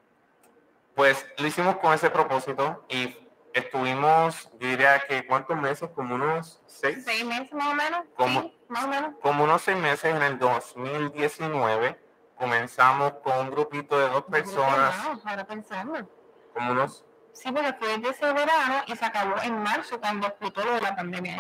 pues 0.95 1.25
lo 1.37 1.47
hicimos 1.47 1.77
con 1.77 1.93
ese 1.93 2.09
propósito 2.09 2.85
y 2.89 3.22
estuvimos, 3.53 4.49
yo 4.59 4.67
diría 4.67 4.99
que 5.07 5.25
cuántos 5.25 5.57
meses, 5.57 5.89
como 5.95 6.15
unos 6.15 6.61
seis. 6.65 7.03
Seis 7.05 7.25
meses 7.25 7.53
más 7.53 7.67
o 7.67 7.75
menos. 7.75 8.05
Como, 8.15 8.51
más 8.67 8.85
o 8.85 8.87
menos. 8.87 9.13
Como 9.21 9.43
unos 9.43 9.61
seis 9.61 9.77
meses 9.77 10.05
en 10.15 10.21
el 10.21 10.39
2019. 10.39 11.99
Comenzamos 12.35 13.13
con 13.23 13.37
un 13.39 13.51
grupito 13.51 13.97
de 13.97 14.09
dos 14.09 14.23
personas. 14.23 14.93
ahora 15.23 15.45
pensando. 15.45 16.09
Como 16.53 16.71
unos. 16.71 17.05
Sí, 17.31 17.51
porque 17.51 17.73
fue 17.73 17.97
de 17.97 18.09
ese 18.09 18.25
verano 18.25 18.83
y 18.87 18.95
se 18.95 19.05
acabó 19.05 19.41
en 19.41 19.57
marzo 19.61 19.99
cuando 19.99 20.27
explotó 20.27 20.63
lo 20.63 20.73
de 20.73 20.81
la 20.81 20.95
pandemia. 20.95 21.37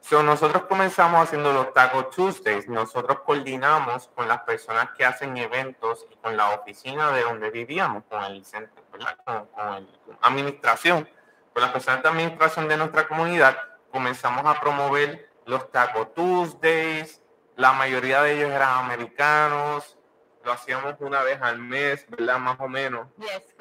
So, 0.00 0.22
nosotros 0.22 0.64
comenzamos 0.64 1.22
haciendo 1.22 1.52
los 1.52 1.74
Taco 1.74 2.06
Tuesdays. 2.06 2.68
Nosotros 2.68 3.20
coordinamos 3.20 4.08
con 4.14 4.28
las 4.28 4.40
personas 4.42 4.90
que 4.96 5.04
hacen 5.04 5.36
eventos 5.36 6.06
y 6.10 6.16
con 6.16 6.38
la 6.38 6.54
oficina 6.54 7.10
de 7.10 7.22
donde 7.22 7.50
vivíamos, 7.50 8.04
con 8.04 8.24
el 8.24 8.42
centro, 8.42 8.82
¿verdad? 8.92 9.18
Con, 9.24 9.46
con 9.46 9.88
la 10.08 10.28
administración 10.28 11.06
con 11.52 11.62
las 11.62 11.72
personas 11.72 12.02
de 12.02 12.08
administración 12.08 12.68
de 12.68 12.76
nuestra 12.76 13.06
comunidad, 13.08 13.56
comenzamos 13.90 14.44
a 14.44 14.60
promover 14.60 15.28
los 15.46 15.70
Taco 15.70 16.08
Tuesdays. 16.08 17.20
La 17.56 17.72
mayoría 17.72 18.22
de 18.22 18.34
ellos 18.34 18.50
eran 18.50 18.84
americanos. 18.84 19.98
Lo 20.44 20.52
hacíamos 20.52 20.94
una 21.00 21.22
vez 21.22 21.40
al 21.42 21.58
mes, 21.58 22.06
¿verdad? 22.08 22.38
Más 22.38 22.58
o 22.60 22.68
menos. 22.68 23.08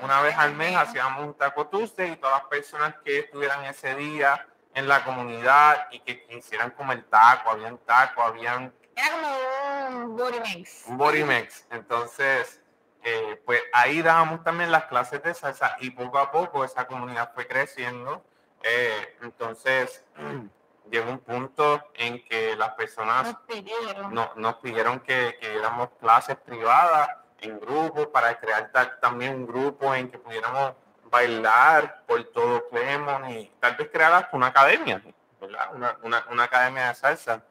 una 0.02 0.22
vez 0.22 0.38
al 0.38 0.56
mes 0.56 0.76
hacíamos 0.78 1.26
un 1.26 1.34
Taco 1.34 1.68
Tuesday 1.68 2.14
y 2.14 2.16
todas 2.16 2.42
las 2.42 2.50
personas 2.50 2.96
que 3.04 3.20
estuvieran 3.20 3.66
ese 3.66 3.96
día 3.96 4.48
en 4.74 4.88
la 4.88 5.04
comunidad 5.04 5.88
y 5.92 6.00
que 6.00 6.24
quisieran 6.26 6.72
comer 6.72 7.04
taco, 7.10 7.50
habían 7.50 7.78
taco, 7.80 8.22
habían... 8.22 8.74
Era 8.96 9.12
como 9.12 10.06
un 10.06 10.18
body 10.18 10.40
mix. 10.40 10.84
Un 10.88 10.98
body 10.98 11.24
mix. 11.24 11.66
Entonces, 11.72 12.59
eh, 13.04 13.42
pues 13.46 13.62
ahí 13.74 14.02
dábamos 14.02 14.44
también 14.44 14.72
las 14.72 14.86
clases 14.86 15.24
de 15.24 15.34
salsa 15.34 15.78
y 15.80 15.92
poco 15.92 16.20
a 16.20 16.32
poco 16.32 16.64
esa 16.64 16.88
comunidad 16.88 17.32
fue 17.34 17.48
creciendo. 17.48 18.24
Eh, 18.64 19.18
entonces, 19.22 20.04
llegó 20.92 21.12
un 21.12 21.20
punto 21.20 21.84
en 21.96 22.24
que 22.26 22.56
las 22.56 22.72
personas 22.72 23.28
nos 23.28 23.42
pidieron, 23.42 24.14
no, 24.14 24.32
nos 24.36 24.56
pidieron 24.56 25.00
que, 25.00 25.38
que 25.40 25.50
diéramos 25.50 25.90
clases 26.00 26.36
privadas 26.38 27.10
en 27.42 27.60
grupos 27.60 28.08
para 28.08 28.38
crear 28.40 28.72
también 29.00 29.36
un 29.36 29.48
grupo 29.48 29.94
en 29.94 30.10
que 30.10 30.18
pudiéramos 30.18 30.74
bailar 31.10 32.04
por 32.06 32.24
todo 32.26 32.68
Clemon 32.70 33.30
y 33.32 33.52
tal 33.60 33.76
vez 33.76 33.90
crear 33.92 34.30
una 34.34 34.48
academia, 34.48 35.02
¿verdad? 35.40 35.74
Una, 35.74 35.98
una, 36.04 36.26
una 36.30 36.44
academia 36.44 36.90
de 36.90 36.96
salsa. 36.96 37.44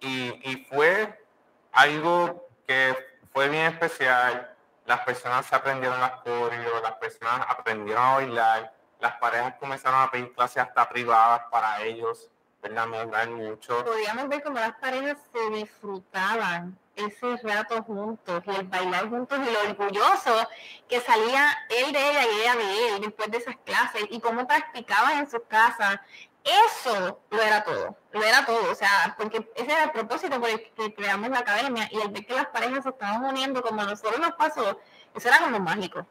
Y, 0.00 0.50
y, 0.50 0.64
fue 0.64 1.24
algo 1.72 2.48
que 2.66 2.96
fue 3.32 3.48
bien 3.48 3.66
especial. 3.66 4.54
Las 4.86 5.00
personas 5.00 5.52
aprendieron 5.52 6.00
las 6.00 6.20
coreos, 6.22 6.82
las 6.82 6.94
personas 6.94 7.46
aprendieron 7.48 8.02
a 8.02 8.14
bailar, 8.14 8.72
las 9.00 9.12
parejas 9.16 9.54
comenzaron 9.58 10.02
a 10.02 10.10
pedir 10.10 10.32
clases 10.32 10.62
hasta 10.62 10.88
privadas 10.88 11.42
para 11.50 11.82
ellos, 11.82 12.28
¿verdad? 12.60 12.86
Me 12.86 13.26
mucho. 13.26 13.84
Podíamos 13.84 14.28
ver 14.28 14.42
cómo 14.42 14.58
las 14.58 14.74
parejas 14.74 15.18
se 15.32 15.50
disfrutaban 15.50 16.76
ese 16.96 17.36
rato 17.42 17.82
juntos 17.84 18.42
y 18.46 18.50
el 18.50 18.66
bailar 18.66 19.08
juntos 19.08 19.38
y 19.38 19.50
lo 19.50 19.60
orgulloso 19.60 20.48
que 20.88 21.00
salía 21.00 21.46
él 21.70 21.92
de 21.92 22.10
ella 22.10 22.24
y 22.24 22.40
ella 22.40 22.56
de 22.56 22.88
él 22.88 23.00
después 23.00 23.30
de 23.30 23.38
esas 23.38 23.56
clases 23.64 24.04
y 24.10 24.20
cómo 24.20 24.46
practicaban 24.46 25.18
en 25.18 25.30
sus 25.30 25.42
casas. 25.48 26.00
Eso 26.44 27.20
lo 27.30 27.42
era 27.42 27.62
todo, 27.62 27.96
lo 28.10 28.22
era 28.22 28.44
todo, 28.44 28.70
o 28.70 28.74
sea, 28.74 29.14
porque 29.16 29.48
ese 29.54 29.72
era 29.72 29.84
el 29.84 29.90
propósito 29.92 30.40
por 30.40 30.50
el 30.50 30.72
que 30.72 30.92
creamos 30.92 31.28
la 31.30 31.38
academia 31.38 31.88
y 31.90 32.00
el 32.00 32.08
ver 32.08 32.26
que 32.26 32.34
las 32.34 32.46
parejas 32.46 32.82
se 32.82 32.88
estaban 32.90 33.24
uniendo 33.24 33.62
como 33.62 33.82
nosotros 33.84 34.18
nos 34.18 34.32
pasó, 34.32 34.80
eso 35.14 35.28
era 35.28 35.38
como 35.38 35.60
mágico. 35.60 36.04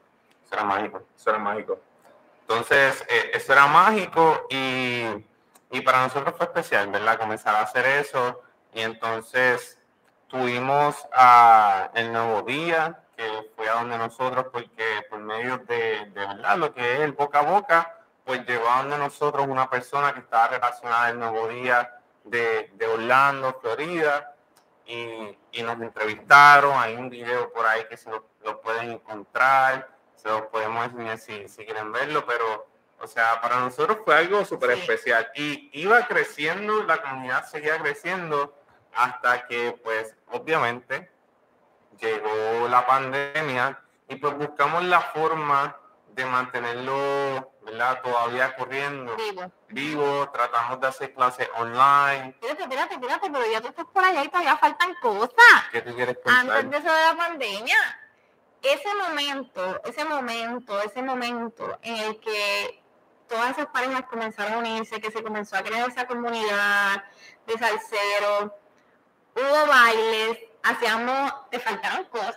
Eso 0.45 0.53
era 0.53 0.63
mágico, 0.63 1.03
eso 1.15 1.29
era 1.29 1.39
mágico. 1.39 1.79
Entonces, 2.41 3.05
eh, 3.09 3.31
eso 3.33 3.53
era 3.53 3.67
mágico 3.67 4.47
y, 4.49 5.03
y 5.71 5.81
para 5.81 6.03
nosotros 6.03 6.33
fue 6.37 6.45
especial, 6.45 6.87
¿verdad? 6.87 7.19
Comenzar 7.19 7.55
a 7.55 7.61
hacer 7.61 7.85
eso 7.85 8.41
y 8.73 8.81
entonces 8.81 9.77
tuvimos 10.27 10.95
El 11.93 12.13
Nuevo 12.13 12.41
Día, 12.43 13.03
que 13.17 13.51
fue 13.55 13.67
a 13.69 13.73
donde 13.73 13.97
nosotros, 13.97 14.47
porque 14.51 15.05
por 15.09 15.19
medio 15.19 15.57
de, 15.59 16.05
de 16.05 16.27
verdad 16.27 16.57
lo 16.57 16.73
que 16.73 16.93
es 16.95 16.99
el 17.01 17.11
boca 17.11 17.39
a 17.39 17.43
boca, 17.43 18.00
pues 18.25 18.41
donde 18.45 18.97
nosotros 18.97 19.47
una 19.47 19.69
persona 19.69 20.13
que 20.13 20.19
estaba 20.19 20.49
relacionada 20.49 21.07
al 21.07 21.19
Nuevo 21.19 21.47
Día 21.47 21.99
de, 22.23 22.71
de 22.73 22.87
Orlando, 22.87 23.57
Florida, 23.61 24.35
y, 24.85 25.37
y, 25.51 25.63
nos 25.63 25.79
entrevistaron. 25.81 26.73
Hay 26.77 26.95
un 26.95 27.09
video 27.09 27.51
por 27.53 27.65
ahí 27.65 27.85
que 27.89 27.97
se 27.97 28.09
lo, 28.09 28.25
lo 28.43 28.61
pueden 28.61 28.91
encontrar, 28.91 29.89
se 30.15 30.27
lo 30.27 30.49
podemos 30.49 30.85
enseñar 30.85 31.17
si, 31.17 31.47
si, 31.47 31.65
quieren 31.65 31.91
verlo, 31.91 32.25
pero, 32.25 32.67
o 32.99 33.07
sea, 33.07 33.39
para 33.41 33.59
nosotros 33.59 33.99
fue 34.03 34.15
algo 34.15 34.43
súper 34.45 34.71
especial. 34.71 35.31
Y 35.35 35.69
iba 35.73 36.05
creciendo, 36.07 36.83
la 36.83 37.01
comunidad 37.01 37.47
seguía 37.47 37.77
creciendo 37.79 38.55
hasta 38.93 39.47
que 39.47 39.79
pues 39.83 40.15
obviamente 40.31 41.09
llegó 41.99 42.67
la 42.67 42.85
pandemia 42.85 43.79
y 44.07 44.15
pues 44.15 44.37
buscamos 44.37 44.83
la 44.83 45.01
forma 45.01 45.77
de 46.13 46.25
mantenerlo 46.25 47.51
¿verdad? 47.61 48.01
todavía 48.01 48.55
corriendo 48.55 49.15
vivo. 49.15 49.51
vivo, 49.69 50.29
tratamos 50.31 50.79
de 50.79 50.87
hacer 50.87 51.13
clases 51.13 51.49
online. 51.55 52.29
Espérate, 52.29 52.63
espérate, 52.63 52.93
espérate, 52.95 53.29
pero 53.31 53.51
ya 53.51 53.61
tú 53.61 53.67
estás 53.67 53.85
por 53.85 54.03
allá 54.03 54.23
y 54.23 54.27
todavía 54.27 54.57
faltan 54.57 54.93
cosas. 54.95 55.31
¿Qué 55.71 55.81
tú 55.81 55.95
quieres 55.95 56.17
contar? 56.23 56.57
Antes 56.57 56.71
de 56.71 56.77
eso 56.77 56.95
de 56.95 57.01
la 57.01 57.15
pandemia, 57.15 57.77
ese 58.61 58.93
momento, 58.95 59.81
ese 59.85 60.05
momento, 60.05 60.81
ese 60.81 61.01
momento 61.01 61.79
en 61.81 61.95
el 61.97 62.19
que 62.19 62.81
todas 63.27 63.51
esas 63.51 63.67
parejas 63.67 64.03
comenzaron 64.09 64.53
a 64.53 64.57
unirse, 64.57 64.99
que 64.99 65.11
se 65.11 65.23
comenzó 65.23 65.55
a 65.55 65.63
crear 65.63 65.89
esa 65.89 66.05
comunidad 66.05 67.03
de 67.47 67.57
salseros, 67.57 68.51
hubo 69.35 69.67
bailes, 69.67 70.39
hacíamos, 70.63 71.49
te 71.49 71.59
faltaron 71.59 72.03
cosas, 72.05 72.35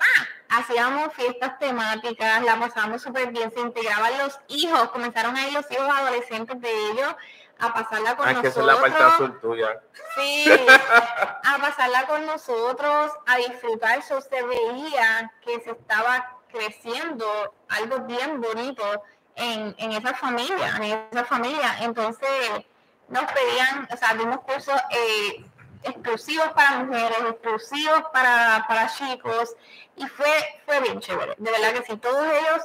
hacíamos 0.58 1.12
fiestas 1.14 1.58
temáticas, 1.58 2.42
la 2.42 2.58
pasábamos 2.58 3.02
súper 3.02 3.30
bien, 3.30 3.52
se 3.52 3.60
integraban 3.60 4.16
los 4.18 4.38
hijos, 4.48 4.90
comenzaron 4.90 5.36
a 5.36 5.46
ir 5.46 5.52
los 5.52 5.70
hijos 5.70 5.88
adolescentes 5.88 6.60
de 6.60 6.90
ellos 6.90 7.14
a 7.58 7.72
pasarla 7.72 8.16
con 8.16 8.26
Ay, 8.26 8.34
nosotros. 8.34 8.42
que 8.42 8.48
esa 8.48 8.60
es 8.60 8.66
la 8.66 8.80
parte 8.80 9.02
azul 9.02 9.40
tuya. 9.40 9.80
Sí, 10.16 10.46
a 11.44 11.58
pasarla 11.58 12.06
con 12.06 12.26
nosotros, 12.26 13.12
a 13.26 13.36
disfrutar, 13.36 13.98
eso 13.98 14.20
se 14.20 14.42
veía 14.42 15.32
que 15.44 15.60
se 15.60 15.70
estaba 15.70 16.38
creciendo 16.50 17.54
algo 17.68 18.00
bien 18.00 18.40
bonito 18.40 19.02
en, 19.36 19.74
en 19.78 19.92
esa 19.92 20.14
familia, 20.14 20.76
en 20.76 21.08
esa 21.10 21.24
familia. 21.24 21.76
Entonces 21.80 22.64
nos 23.08 23.24
pedían, 23.32 23.88
o 23.92 23.96
sea, 23.96 24.14
dimos 24.14 24.40
cursos 24.40 24.80
eh, 24.90 25.44
exclusivos 25.84 26.48
para 26.48 26.78
mujeres, 26.84 27.18
exclusivos 27.30 28.02
para, 28.12 28.64
para 28.68 28.88
chicos, 28.88 29.54
y 29.96 30.06
fue, 30.06 30.32
fue 30.64 30.80
bien 30.80 31.00
chévere. 31.00 31.34
De 31.38 31.50
verdad 31.50 31.72
que 31.72 31.82
sí, 31.84 31.96
todos 31.96 32.26
ellos 32.26 32.62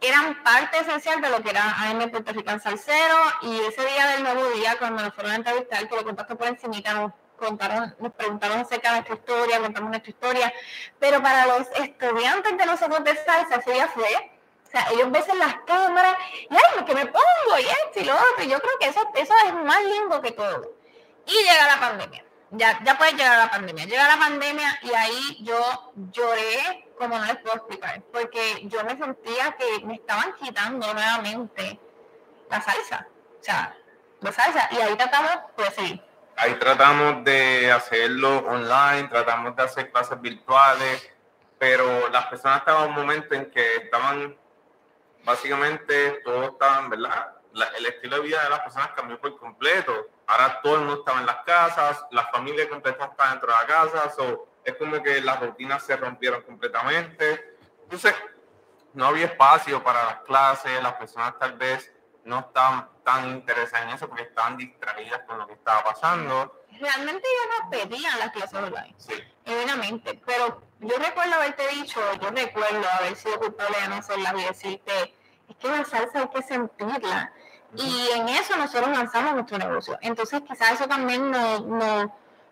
eran 0.00 0.42
parte 0.42 0.78
esencial 0.78 1.20
de 1.20 1.30
lo 1.30 1.42
que 1.42 1.50
era 1.50 1.74
AM 1.82 2.10
Puerto 2.10 2.32
Rican 2.32 2.60
Salcero, 2.60 3.16
y 3.42 3.60
ese 3.60 3.84
día 3.86 4.06
del 4.08 4.22
nuevo 4.22 4.48
día, 4.50 4.76
cuando 4.78 5.02
nos 5.02 5.14
fueron 5.14 5.32
a 5.32 5.36
entrevistar, 5.36 5.88
que 5.88 5.96
lo 5.96 6.04
contaste 6.04 6.36
por 6.36 6.48
encima, 6.48 6.76
nos 6.94 7.12
contaron, 7.36 7.94
nos 7.98 8.12
preguntaron 8.12 8.60
acerca 8.60 8.88
de 8.88 8.94
nuestra 8.96 9.14
historia, 9.14 9.60
contamos 9.60 9.90
nuestra 9.90 10.10
historia, 10.10 10.52
pero 10.98 11.22
para 11.22 11.46
los 11.46 11.66
estudiantes 11.76 12.56
de 12.56 12.66
nosotros 12.66 13.04
de 13.04 13.16
salsa, 13.16 13.56
ese 13.56 13.72
día 13.72 13.88
fue 13.88 14.32
o 14.66 14.68
sea, 14.68 14.88
ellos 14.92 15.10
ven 15.12 15.22
en 15.30 15.38
las 15.38 15.54
cámaras, 15.64 16.16
y 16.50 16.54
ay, 16.54 16.84
que 16.84 16.94
me 16.94 17.06
pongo, 17.06 17.58
y 17.58 17.62
esto 17.62 18.00
y 18.00 18.04
lo 18.04 18.14
otro. 18.14 18.44
Yo 18.44 18.58
creo 18.58 18.78
que 18.80 18.86
eso, 18.88 19.00
eso 19.14 19.34
es 19.46 19.54
más 19.54 19.82
lindo 19.84 20.20
que 20.20 20.32
todo. 20.32 20.75
Y 21.26 21.32
llega 21.32 21.66
la 21.66 21.80
pandemia. 21.80 22.24
Ya, 22.52 22.78
ya 22.84 22.96
puede 22.96 23.12
llegar 23.12 23.38
la 23.38 23.50
pandemia. 23.50 23.84
Llega 23.84 24.08
la 24.08 24.18
pandemia 24.18 24.78
y 24.82 24.94
ahí 24.94 25.38
yo 25.42 25.92
lloré 26.12 26.88
como 26.96 27.18
no 27.18 27.24
les 27.24 27.36
puedo 27.38 27.56
explicar. 27.56 28.00
Porque 28.12 28.62
yo 28.64 28.84
me 28.84 28.96
sentía 28.96 29.56
que 29.56 29.84
me 29.84 29.94
estaban 29.94 30.32
quitando 30.34 30.92
nuevamente 30.94 31.80
la 32.48 32.60
salsa. 32.60 33.06
O 33.40 33.42
sea, 33.42 33.76
la 34.20 34.32
salsa. 34.32 34.68
Y 34.70 34.76
ahí 34.76 34.96
tratamos, 34.96 35.32
pues 35.56 35.74
sí. 35.76 36.00
Ahí 36.36 36.54
tratamos 36.54 37.24
de 37.24 37.72
hacerlo 37.72 38.38
online, 38.38 39.08
tratamos 39.08 39.56
de 39.56 39.62
hacer 39.62 39.90
clases 39.90 40.20
virtuales, 40.20 41.10
pero 41.58 42.08
las 42.10 42.26
personas 42.26 42.58
estaban 42.58 42.84
en 42.84 42.90
un 42.90 42.96
momento 42.96 43.34
en 43.34 43.50
que 43.50 43.76
estaban, 43.76 44.36
básicamente, 45.24 46.20
todos 46.24 46.52
estaban, 46.52 46.90
¿verdad? 46.90 47.32
La, 47.54 47.66
el 47.68 47.86
estilo 47.86 48.16
de 48.16 48.22
vida 48.22 48.44
de 48.44 48.50
las 48.50 48.60
personas 48.60 48.90
cambió 48.94 49.18
por 49.18 49.38
completo 49.38 50.10
ahora 50.26 50.60
todo 50.60 50.74
el 50.74 50.80
mundo 50.80 50.94
estaba 51.00 51.20
en 51.20 51.26
las 51.26 51.44
casas, 51.44 52.04
la 52.10 52.26
familia 52.28 52.68
completa 52.68 53.04
está 53.06 53.30
dentro 53.30 53.48
de 53.52 53.58
la 53.58 53.66
casa, 53.66 54.10
so, 54.14 54.48
es 54.64 54.74
como 54.74 55.02
que 55.02 55.20
las 55.20 55.40
rutinas 55.40 55.84
se 55.84 55.96
rompieron 55.96 56.42
completamente. 56.42 57.56
Entonces, 57.84 58.14
no 58.94 59.06
había 59.06 59.26
espacio 59.26 59.82
para 59.82 60.04
las 60.04 60.20
clases, 60.22 60.82
las 60.82 60.94
personas 60.94 61.38
tal 61.38 61.52
vez 61.52 61.92
no 62.24 62.40
estaban 62.40 62.88
tan 63.04 63.28
interesadas 63.28 63.86
en 63.86 63.94
eso 63.94 64.08
porque 64.08 64.24
estaban 64.24 64.56
distraídas 64.56 65.20
con 65.26 65.38
lo 65.38 65.46
que 65.46 65.52
estaba 65.52 65.84
pasando. 65.84 66.62
Realmente 66.80 67.26
ellos 67.28 67.54
no 67.62 67.70
pedían 67.70 68.18
las 68.18 68.32
clases 68.32 68.54
online, 68.54 68.94
Sí. 68.98 69.14
evidentemente, 69.44 70.20
pero 70.26 70.60
yo 70.80 70.96
recuerdo 70.98 71.34
haberte 71.36 71.68
dicho, 71.68 72.00
yo 72.20 72.30
recuerdo 72.30 72.84
haber 72.98 73.14
sido 73.14 73.38
culpable 73.38 73.80
de 73.80 73.88
no 73.88 73.94
hacerlas 73.96 74.34
y 74.34 74.44
decirte, 74.44 75.14
es 75.48 75.56
que 75.56 75.68
la 75.68 75.84
salsa 75.84 76.18
hay 76.22 76.28
que 76.28 76.42
sentirla. 76.42 77.32
Y 77.74 78.10
en 78.14 78.28
eso 78.28 78.56
nosotros 78.56 78.90
lanzamos 78.90 79.34
nuestro 79.34 79.58
negocio. 79.58 79.98
Entonces 80.00 80.40
quizás 80.42 80.72
eso 80.72 80.86
también 80.86 81.30
nos, 81.30 81.64
nos, 81.66 82.06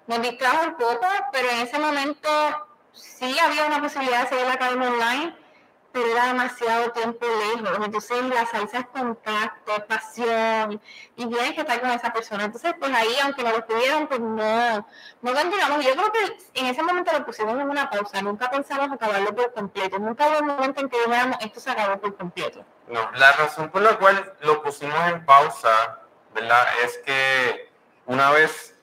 nos 0.07 0.23
distrajo 0.23 0.67
un 0.67 0.75
poco, 0.75 1.07
pero 1.33 1.51
en 1.51 1.61
ese 1.61 1.79
momento 1.79 2.29
sí 2.93 3.39
había 3.39 3.67
una 3.67 3.81
posibilidad 3.81 4.23
de 4.23 4.29
seguir 4.29 4.47
la 4.47 4.55
academia 4.55 4.89
online, 4.89 5.37
pero 5.93 6.07
era 6.09 6.27
demasiado 6.27 6.91
tiempo 6.91 7.25
lejos. 7.55 7.79
Entonces 7.85 8.25
la 8.25 8.47
salsa 8.47 8.79
es 8.81 8.87
contacto, 8.87 9.87
pasión, 9.87 10.81
y 11.17 11.27
tienes 11.27 11.53
que 11.53 11.61
estar 11.61 11.81
con 11.81 11.91
esa 11.91 12.13
persona. 12.13 12.45
Entonces, 12.45 12.75
pues 12.79 12.93
ahí, 12.93 13.15
aunque 13.23 13.45
nos 13.45 13.53
lo 13.53 13.67
pidieron, 13.67 14.09
pues 14.09 14.19
no, 14.19 14.89
no 15.23 15.33
continuamos. 15.33 15.85
Yo 15.85 15.93
creo 15.93 16.13
que 16.13 16.61
en 16.61 16.67
ese 16.67 16.83
momento 16.83 17.13
lo 17.13 17.25
pusimos 17.25 17.55
en 17.55 17.71
una 17.71 17.89
pausa, 17.89 18.21
nunca 18.23 18.51
pensamos 18.51 18.91
acabarlo 18.91 19.35
por 19.35 19.53
completo, 19.55 19.99
nunca 20.01 20.27
hubo 20.29 20.41
un 20.41 20.47
momento 20.49 20.81
en 20.81 20.89
que 20.89 20.99
dijéramos, 20.99 21.37
esto 21.41 21.61
se 21.61 21.71
acabó 21.71 22.01
por 22.01 22.17
completo. 22.17 22.65
No, 22.89 23.11
la 23.13 23.33
razón 23.33 23.71
por 23.71 23.83
la 23.83 23.97
cual 23.97 24.35
lo 24.41 24.63
pusimos 24.63 24.99
en 25.09 25.25
pausa. 25.25 26.01
Es 26.83 26.99
que 26.99 27.71
una 28.07 28.31
vez 28.33 28.77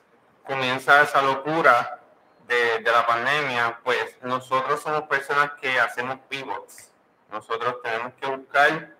comienza 0.44 1.02
esa 1.02 1.22
locura 1.22 2.00
de, 2.46 2.78
de 2.78 2.90
la 2.90 3.06
pandemia, 3.06 3.78
pues 3.84 4.16
nosotros 4.22 4.80
somos 4.82 5.02
personas 5.02 5.52
que 5.60 5.78
hacemos 5.78 6.18
pivots 6.28 6.92
nosotros 7.32 7.80
tenemos 7.82 8.12
que 8.20 8.26
buscar 8.26 8.90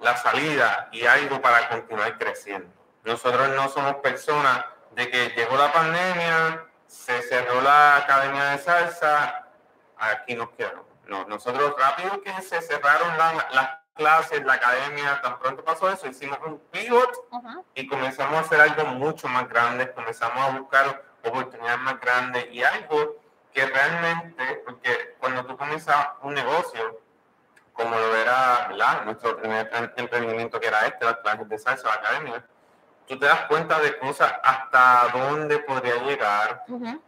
la 0.00 0.16
salida 0.16 0.88
y 0.90 1.06
algo 1.06 1.40
para 1.40 1.68
continuar 1.68 2.18
creciendo. 2.18 2.68
Nosotros 3.04 3.48
no 3.50 3.68
somos 3.68 3.96
personas 3.96 4.64
de 4.90 5.08
que 5.08 5.28
llegó 5.28 5.56
la 5.56 5.72
pandemia, 5.72 6.66
se 6.88 7.22
cerró 7.22 7.62
la 7.62 7.98
academia 7.98 8.44
de 8.46 8.58
salsa, 8.58 9.46
aquí 9.96 10.34
nos 10.34 10.50
quedamos. 10.50 10.86
No, 11.06 11.24
nosotros 11.26 11.74
rápido 11.78 12.20
que 12.20 12.32
se 12.42 12.60
cerraron 12.62 13.16
las 13.16 13.68
clases, 13.94 14.44
la 14.44 14.54
academia, 14.54 15.20
tan 15.20 15.38
pronto 15.38 15.64
pasó 15.64 15.90
eso, 15.90 16.06
hicimos 16.06 16.38
un 16.44 16.58
pivot 16.70 17.28
y 17.74 17.86
comenzamos 17.86 18.34
a 18.34 18.40
hacer 18.40 18.60
algo 18.60 18.84
mucho 18.86 19.28
más 19.28 19.48
grande, 19.48 19.92
comenzamos 19.92 20.38
a 20.38 20.58
buscar 20.58 21.04
oportunidades 21.24 21.80
más 21.80 22.00
grandes 22.00 22.46
y 22.52 22.62
algo 22.62 23.16
que 23.52 23.66
realmente, 23.66 24.62
porque 24.64 25.16
cuando 25.18 25.44
tú 25.44 25.56
comienzas 25.56 26.08
un 26.22 26.34
negocio, 26.34 27.00
como 27.72 27.96
lo 27.96 28.16
era 28.16 29.02
nuestro 29.04 29.36
primer 29.36 29.70
emprendimiento 29.96 30.60
que 30.60 30.66
era 30.66 30.86
este, 30.86 31.04
las 31.04 31.18
clases 31.18 31.48
de 31.48 31.58
salsa, 31.58 31.88
la 31.88 31.94
academia, 31.94 32.44
tú 33.06 33.18
te 33.18 33.26
das 33.26 33.42
cuenta 33.46 33.78
de 33.80 33.98
cosas 33.98 34.32
hasta 34.42 35.08
dónde 35.12 35.58
podría 35.58 35.96
llegar, 35.96 36.64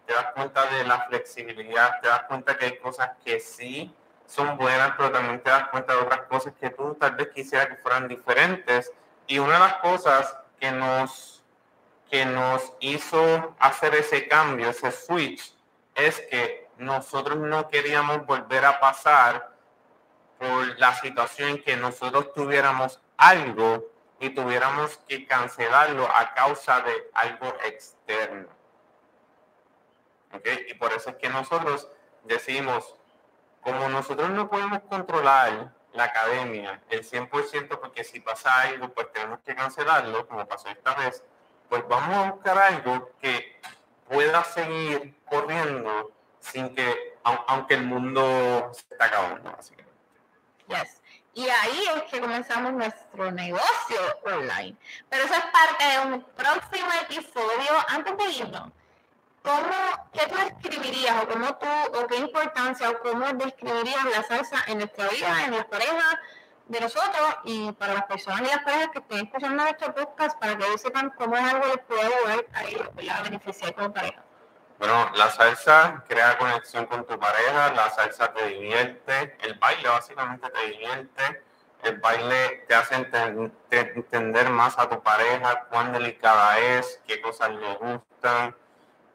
te 0.07 0.13
das 0.13 0.33
cuenta 0.35 0.67
de 0.67 0.85
la 0.85 1.01
flexibilidad, 1.07 2.01
te 2.01 2.09
das 2.09 2.25
cuenta 2.25 2.57
que 2.57 2.67
hay 2.67 2.79
cosas 2.79 3.11
que 3.25 3.41
sí 3.41 3.95
son 4.27 4.57
buenas, 4.57 4.95
pero 4.97 5.11
también 5.13 5.43
te 5.43 5.51
das 5.51 5.69
cuenta 5.69 5.95
de 5.95 6.01
otras 6.01 6.23
cosas 6.23 6.55
que 6.59 6.71
tú 6.71 6.95
tal 6.95 7.15
vez 7.15 7.29
quisieras 7.29 7.69
que 7.69 7.77
fueran 7.77 8.09
diferentes. 8.09 8.93
Y 9.27 9.39
una 9.39 9.55
de 9.55 9.61
las 9.61 9.75
cosas 9.77 10.37
que 10.59 10.71
nos, 10.71 11.43
que 12.11 12.25
nos 12.27 12.73
hizo 12.81 13.55
hacer 13.59 13.95
ese 13.95 14.29
cambio, 14.29 14.71
ese 14.71 14.91
switch, 14.91 15.55
es 15.95 16.21
que 16.23 16.69
nosotros 16.79 17.39
no 17.39 17.69
queríamos 17.69 18.27
volver 18.27 18.65
a 18.65 18.81
pasar 18.81 19.55
por 20.39 20.79
la 20.79 20.95
situación 20.95 21.51
en 21.51 21.63
que 21.63 21.77
nosotros 21.77 22.33
tuviéramos 22.35 23.01
algo 23.17 23.89
y 24.21 24.31
tuviéramos 24.31 24.97
que 25.09 25.27
cancelarlo 25.27 26.09
a 26.15 26.35
causa 26.35 26.81
de 26.81 27.11
algo 27.15 27.55
externo. 27.65 28.49
¿Okay? 30.33 30.67
Y 30.69 30.75
por 30.75 30.93
eso 30.93 31.11
es 31.11 31.17
que 31.17 31.29
nosotros 31.29 31.89
decimos, 32.25 32.97
como 33.65 33.89
nosotros 33.89 34.31
no 34.31 34.49
podemos 34.49 34.81
controlar 34.89 35.73
la 35.95 36.05
academia 36.05 36.83
el 36.91 37.03
100%, 37.03 37.81
porque 37.81 38.05
si 38.05 38.21
pasa 38.21 38.63
algo, 38.63 38.89
pues 38.91 39.11
tenemos 39.13 39.41
que 39.41 39.55
cancelarlo, 39.55 40.27
como 40.29 40.47
pasó 40.47 40.69
esta 40.69 40.95
vez, 40.95 41.25
pues 41.69 41.87
vamos 41.89 42.17
a 42.17 42.31
buscar 42.33 42.59
algo 42.59 43.11
que 43.21 43.61
pueda 44.09 44.45
seguir 44.45 45.17
corriendo 45.25 46.13
sin 46.41 46.75
que, 46.75 47.17
aunque 47.23 47.75
el 47.75 47.85
mundo 47.85 48.71
se 48.73 48.81
está 48.93 49.07
acabando, 49.07 49.51
básicamente. 49.51 49.95
Yes. 50.69 51.01
Y 51.35 51.49
ahí 51.49 51.85
es 51.97 52.03
que 52.05 52.21
comenzamos 52.21 52.73
nuestro 52.75 53.33
negocio 53.33 54.01
online. 54.25 54.77
Pero 55.09 55.25
eso 55.25 55.35
es 55.35 55.45
parte 55.47 55.85
de 55.85 55.99
un 56.07 56.23
próximo 56.23 56.89
episodio. 57.03 57.73
Antes 57.89 58.17
de 58.17 58.25
irnos, 58.31 58.71
¿cómo, 59.45 60.11
¿qué 60.13 60.27
tú 60.27 60.35
escribirías 60.39 61.23
o 61.23 61.29
cómo 61.29 61.55
tú, 61.57 61.67
o 61.99 62.07
qué 62.07 62.17
importancia 62.17 62.91
o 62.91 62.99
cómo 63.01 63.27
describirías 63.35 64.05
la 64.07 64.23
salsa 64.25 64.65
en 64.67 64.79
nuestra 64.79 65.09
vida, 65.09 65.45
en 65.45 65.53
las 65.53 65.67
parejas 65.67 66.19
de 66.67 66.81
nosotros 66.81 67.37
y 67.45 67.71
para 67.73 67.95
las 67.95 68.07
personas 68.07 68.41
y 68.41 68.45
las 68.47 68.65
parejas 68.65 68.89
que 68.93 68.99
estén 69.01 69.27
escuchando 69.27 69.63
nuestro 69.63 69.95
podcast 69.95 70.39
para 70.39 70.57
que 70.57 70.65
ellos 70.67 70.81
sepan 70.81 71.13
cómo 71.19 71.37
es 71.37 71.45
algo 71.45 71.71
que 71.71 71.79
puede 71.79 72.03
ayudar 72.03 72.47
a 72.55 72.65
ellos, 72.65 72.89
a 73.13 73.23
beneficiar 73.23 73.75
como 73.75 73.93
pareja? 73.93 74.23
Bueno, 74.79 75.11
la 75.15 75.31
salsa 75.31 76.03
crea 76.09 76.39
conexión 76.39 76.87
con 76.87 77.07
tu 77.07 77.19
pareja, 77.19 77.73
la 77.75 77.91
salsa 77.91 78.33
te 78.33 78.49
divierte, 78.49 79.37
el 79.43 79.55
baile 79.59 79.89
básicamente 79.89 80.49
te 80.51 80.67
divierte, 80.67 81.43
el 81.83 81.99
baile 81.99 82.65
te 82.67 82.75
hace 82.75 82.95
entender 83.71 84.49
más 84.49 84.79
a 84.79 84.89
tu 84.89 85.03
pareja, 85.03 85.67
cuán 85.71 85.93
delicada 85.93 86.59
es, 86.59 87.01
qué 87.07 87.21
cosas 87.21 87.51
le 87.51 87.75
gustan, 87.75 88.57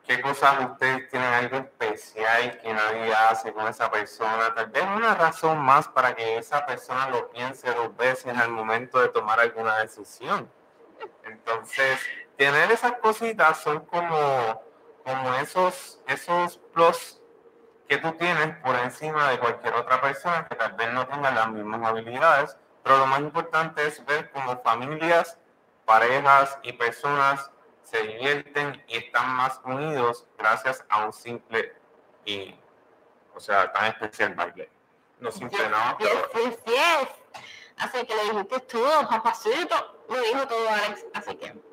qué 0.09 0.21
cosas 0.21 0.71
ustedes 0.71 1.07
tienen 1.09 1.31
algo 1.31 1.57
especial 1.57 2.59
que 2.61 2.73
nadie 2.73 3.13
hace 3.13 3.53
con 3.53 3.67
esa 3.67 3.91
persona. 3.91 4.55
Tal 4.55 4.65
vez 4.65 4.83
una 4.83 5.13
razón 5.13 5.59
más 5.59 5.87
para 5.87 6.15
que 6.15 6.39
esa 6.39 6.65
persona 6.65 7.11
lo 7.11 7.29
piense 7.29 7.71
dos 7.75 7.95
veces 7.95 8.35
al 8.35 8.49
momento 8.49 8.99
de 8.99 9.09
tomar 9.09 9.39
alguna 9.39 9.77
decisión. 9.77 10.51
Entonces, 11.25 11.99
tener 12.35 12.71
esas 12.71 12.93
cositas 12.93 13.59
son 13.61 13.85
como 13.85 14.63
como 15.03 15.33
esos, 15.35 16.01
esos 16.07 16.57
plus 16.73 17.21
que 17.87 17.97
tú 17.97 18.11
tienes 18.13 18.57
por 18.63 18.75
encima 18.77 19.29
de 19.29 19.37
cualquier 19.37 19.75
otra 19.75 20.01
persona 20.01 20.47
que 20.47 20.55
tal 20.55 20.73
vez 20.73 20.91
no 20.91 21.07
tenga 21.07 21.29
las 21.29 21.49
mismas 21.49 21.87
habilidades, 21.87 22.57
pero 22.83 22.97
lo 22.97 23.05
más 23.05 23.19
importante 23.19 23.85
es 23.85 24.03
ver 24.05 24.31
cómo 24.31 24.59
familias, 24.63 25.37
parejas 25.85 26.57
y 26.63 26.73
personas 26.73 27.51
se 27.89 28.01
divierten 28.03 28.83
y 28.87 28.97
están 28.97 29.29
más 29.35 29.59
unidos 29.63 30.27
gracias 30.37 30.85
a 30.89 31.05
un 31.05 31.13
simple 31.13 31.73
y, 32.25 32.55
o 33.33 33.39
sea, 33.39 33.71
tan 33.71 33.85
especial 33.85 34.33
baile. 34.35 34.69
No 35.19 35.31
simple 35.31 35.67
nada, 35.69 35.97
pero... 35.97 36.29
Sí, 36.33 36.55
sí, 36.65 36.73
Así 37.77 38.05
que 38.05 38.13
le 38.15 38.23
dijiste 38.33 38.59
todo, 38.61 39.07
papacito, 39.07 40.03
lo 40.09 40.21
dijo 40.21 40.47
todo 40.47 40.69
Alex, 40.69 41.05
así 41.13 41.35
que... 41.35 41.69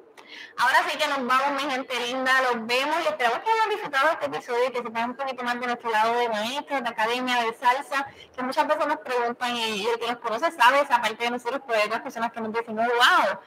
Ahora 0.59 0.79
sí 0.89 0.99
que 0.99 1.07
nos 1.09 1.27
vamos, 1.27 1.63
mi 1.63 1.71
gente 1.71 2.01
linda, 2.01 2.33
los 2.43 2.67
vemos 2.67 2.97
y 3.05 3.09
esperamos 3.09 3.41
que 3.41 3.51
hayan 3.51 3.71
disfrutado 3.71 4.11
este 4.11 4.27
episodio 4.27 4.65
y 4.67 4.73
que 4.73 4.83
sepan 4.83 5.11
un 5.11 5.17
poquito 5.17 5.45
más 5.45 5.61
de 5.61 5.67
nuestro 5.67 5.91
lado 5.91 6.15
de 6.15 6.29
maestros, 6.29 6.83
de 6.83 6.89
academia, 6.89 7.43
de 7.43 7.55
salsa, 7.55 8.07
que 8.35 8.43
muchas 8.43 8.67
veces 8.67 8.87
nos 8.87 8.99
preguntan 8.99 9.57
y, 9.57 9.87
el 9.87 9.99
que 9.99 10.07
nos 10.09 10.19
conoce 10.19 10.51
sabe 10.53 10.81
esa 10.81 11.01
parte 11.01 11.25
de 11.25 11.31
nosotros, 11.31 11.63
pues 11.67 11.79
hay 11.79 11.87
otras 11.87 12.03
personas 12.03 12.33
que 12.33 12.41
nos 12.41 12.53
dicen, 12.53 12.79
oh, 12.79 12.83
wow, 12.83 13.39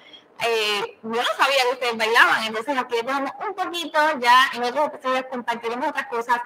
eh, 0.45 0.97
yo 1.03 1.09
no 1.09 1.29
sabía 1.37 1.63
que 1.63 1.73
ustedes 1.73 1.97
bailaban, 1.97 2.43
entonces 2.43 2.77
aquí 2.77 2.95
dejamos 3.01 3.31
un 3.47 3.55
poquito, 3.55 3.99
ya 4.19 4.49
en 4.53 4.63
otros 4.63 4.87
episodios 4.87 5.25
compartiremos 5.29 5.89
otras 5.89 6.07
cosas 6.07 6.41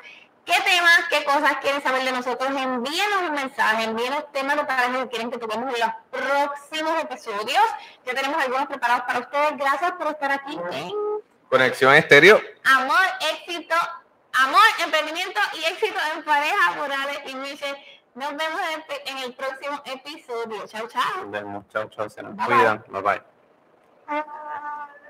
¿Qué 0.46 0.54
temas, 0.66 1.06
qué 1.10 1.24
cosas 1.24 1.58
quieren 1.62 1.82
saber 1.82 2.04
de 2.04 2.12
nosotros? 2.12 2.50
Envíenos 2.50 3.22
un 3.30 3.32
mensaje, 3.32 3.86
envíenos 3.86 4.30
temas 4.34 4.58
de 4.58 4.66
pareja 4.66 5.04
que 5.04 5.08
quieren 5.08 5.32
que 5.32 5.38
toquemos 5.38 5.74
en 5.74 5.80
los 5.80 5.92
próximos 6.12 7.02
episodios. 7.02 7.64
Ya 8.06 8.14
tenemos 8.14 8.44
algunos 8.44 8.68
preparados 8.68 9.06
para 9.06 9.20
ustedes. 9.20 9.58
Gracias 9.58 9.92
por 9.94 10.08
estar 10.08 10.32
aquí 10.34 10.60
Conexión 11.50 11.94
Estéreo. 11.94 12.42
Amor, 12.66 13.06
éxito, 13.32 13.76
amor, 14.34 14.62
emprendimiento 14.84 15.40
y 15.54 15.64
éxito 15.72 16.00
en 16.14 16.24
pareja 16.24 16.76
por 16.76 16.90
y 17.30 17.36
Michelle. 17.36 17.78
Nos 18.16 18.36
vemos 18.36 18.62
en 19.06 19.18
el, 19.20 19.34
próximo 19.34 19.82
episodio. 19.86 20.68
Chao, 20.68 20.88
chao. 20.88 21.22
Nos 21.22 21.32
vemos. 21.32 21.64
Chao, 21.72 21.90
chao. 21.90 22.10
Se 22.10 22.22
nos 22.22 22.36
cuidan. 22.46 22.84
bye. 22.90 23.02
bye. 23.02 23.33
Thank 24.08 24.26
you. 24.28 25.03